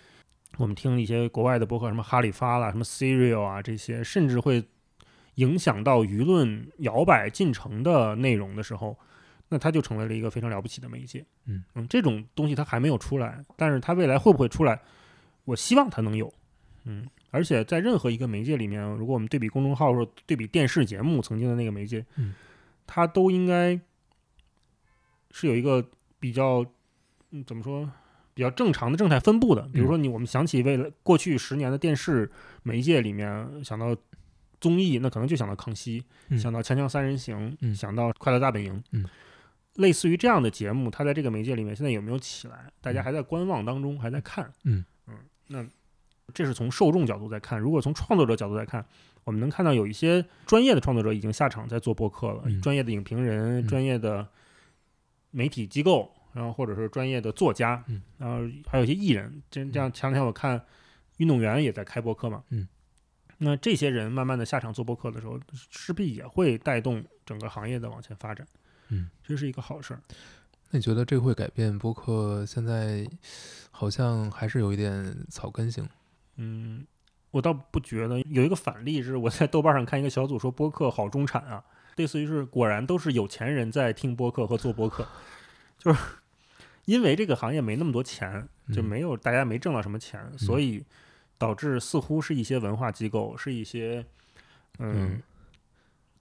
[0.61, 4.63] 我们听一些国外的博客，什么哈里发啦，什么 Serial 啊这些，甚至会
[5.37, 8.95] 影响到舆论摇摆进程的内容的时候，
[9.49, 11.65] 那它就成为了一个非常了不起的媒介，嗯。
[11.75, 14.79] 嗯，这种东西它还没有出来，但是它未来会不会出来？
[15.47, 16.31] 我希望它能有，
[16.85, 22.35] 嗯，而且在任何一个媒介里面，如果我们对比公众号或者对比电视节目曾经的那个媒介，嗯，
[22.87, 23.81] 它都应该
[25.31, 25.83] 是有一个
[26.19, 26.63] 比较，
[27.31, 27.91] 嗯，怎么说，
[28.41, 29.61] 比较正常的正态分布的。
[29.71, 32.31] 比如说你，我们想起为了过去十年的电视
[32.63, 33.95] 媒介里面想到
[34.59, 39.05] 综艺，那可能就想到康熙，嗯想到锵锵三人行，嗯想到快乐大本营，嗯。
[39.75, 42.73] 类似于这样的节目，它在这个媒介里面现在有没有起来？
[42.81, 44.51] 大家还在观望当中，还在看。
[44.65, 45.15] 嗯嗯，
[45.49, 45.65] 那
[46.33, 47.61] 这是从受众角度在看。
[47.61, 48.83] 如果从创作者角度来看，
[49.25, 54.27] 我们能看到有一些专业的创作者已经下场在做播客了，嗯专业的影评人、嗯专业的
[55.31, 58.37] 媒体机构，然后或者是专业的作家，嗯然后
[58.67, 59.43] 还有一些艺人。
[59.51, 60.61] 这这样前两天我看
[61.19, 62.67] 运动员也在开播客嘛，嗯，
[63.39, 65.39] 那这些人慢慢的下场做播客的时候，
[65.71, 68.47] 势必也会带动整个行业的往前发展。
[68.89, 70.01] 嗯，这是一个好事儿。
[70.71, 72.45] 那你觉得这会改变播客？
[72.47, 73.05] 现在
[73.71, 75.89] 好像还是有一点草根性。
[76.37, 76.87] 嗯，
[77.33, 78.21] 我倒不觉得。
[78.23, 81.65] 有一个反例是我在豆瓣上看一个小组说播客好中产啊，
[81.97, 85.07] 类似于是果然都是有钱人在听播客和做播客，
[85.77, 86.01] 就是
[86.91, 90.85] 因为这个行业没那么多钱，就嗯没有大家没挣到什么钱，所以
[91.39, 94.05] 导致似乎是一些文化机构，是一些
[94.79, 95.23] 嗯嗯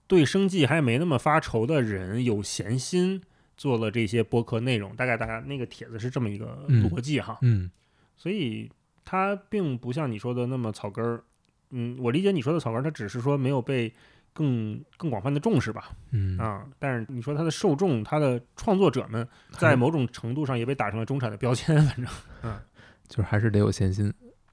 [0.06, 3.20] 对生计还没那么发愁的人有闲心
[3.56, 4.94] 做了这些播客内容。
[4.94, 7.38] 大概大家那个帖子是这么一个嗯逻辑哈。
[7.42, 7.68] 嗯
[8.16, 8.70] 所以
[9.04, 11.24] 它并不像你说的那么草根儿。
[11.70, 13.92] 嗯，我理解你说的草根儿，它只是说没有被
[14.32, 15.90] 更更广泛的重视吧。
[16.10, 22.06] 嗯啊，但是你说它的受众，它的创作者们，在某种程度上也被打成了中产的标签，反正
[22.42, 22.60] 嗯
[23.08, 24.12] 就是还是得有闲心，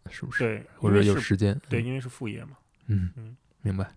[0.09, 0.43] 是不是？
[0.43, 1.59] 对，或者有时间。
[1.69, 2.57] 对，因为是副业嘛。
[2.87, 3.89] 嗯嗯明白。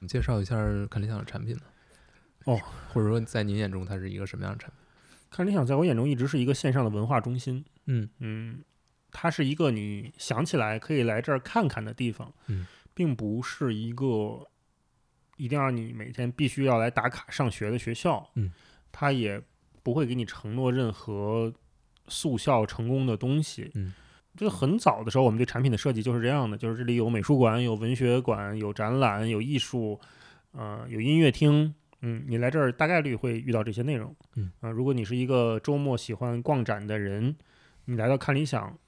[0.00, 0.56] 你介绍一下
[0.90, 1.62] 看理想的产品呢？
[2.46, 2.58] 哦，
[2.88, 4.78] 或者说在您眼中它是一个什么样的产品？
[5.30, 7.64] 看理想在我眼中一直是一个线上的文化中心。
[7.86, 8.64] 嗯嗯，
[9.12, 14.49] 它是一个你想起来可以来这儿看看的地方，嗯，并不是一个
[15.40, 18.52] 一定让你每天必须要来打卡上学的学校，嗯，
[18.92, 19.40] 它也
[19.82, 21.52] 不会给你承诺任何
[22.08, 23.92] 速效成功的东西，嗯。
[24.36, 30.00] 就很早的时候，我们对产品的设计就是这样的，就是这里有美术馆、有文学馆、有展览、有艺术，
[30.52, 31.74] 呃，有音乐厅。
[32.02, 34.14] 嗯，你来这儿大概率会遇到这些内容。
[34.36, 37.34] 嗯啊、如果你是一个周末喜欢逛展的人，
[37.86, 38.78] 你来到看理想，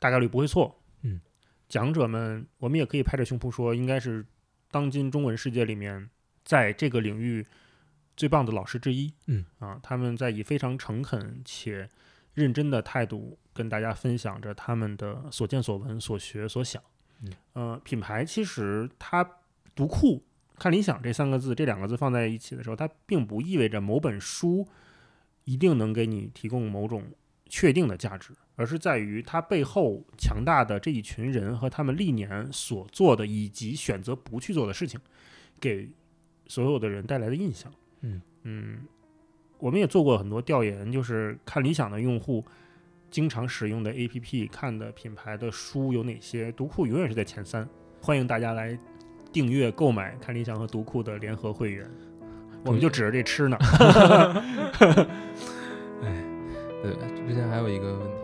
[0.00, 0.76] 大概率不会错。
[1.02, 1.20] 嗯，
[1.68, 4.26] 讲者们，我们也可以拍着胸脯说，应该是
[4.70, 6.08] 当今中文世界里面，
[6.44, 7.46] 在这个领域
[8.16, 9.12] 最棒的老师之一。
[9.26, 11.88] 嗯，啊，他们在以非常诚恳且
[12.34, 16.82] 认真的态度跟大家分享着他们的所见所闻、所学所想。
[17.22, 19.28] 嗯，呃，品牌其实它
[19.74, 20.22] 读库。
[20.58, 24.66] 看理想这三个字，这两个字放在一起的时候，它并不意味着某本书
[25.44, 27.12] 一定能给你提供某种
[27.48, 34.98] 确定的价值，而是在于它背后强大的这一群人和他们历年所做的以及选择不去做的事情，
[35.60, 35.88] 给
[36.48, 37.72] 所有的人带来的印象。
[38.00, 38.78] 嗯嗯，
[39.58, 42.44] 我们也做过很多调研，就是看理想的用户
[43.12, 47.68] 经常使用的 APP、看的品牌的书有哪些，读库永远是在前三。
[48.02, 48.76] 欢迎大家来
[49.32, 51.88] 订阅购买看理想和读库的联合会员。
[52.64, 53.56] 我们就指着这吃呢。
[56.02, 56.24] 哎，
[56.82, 56.92] 对，
[57.28, 58.22] 之前还有一个问题，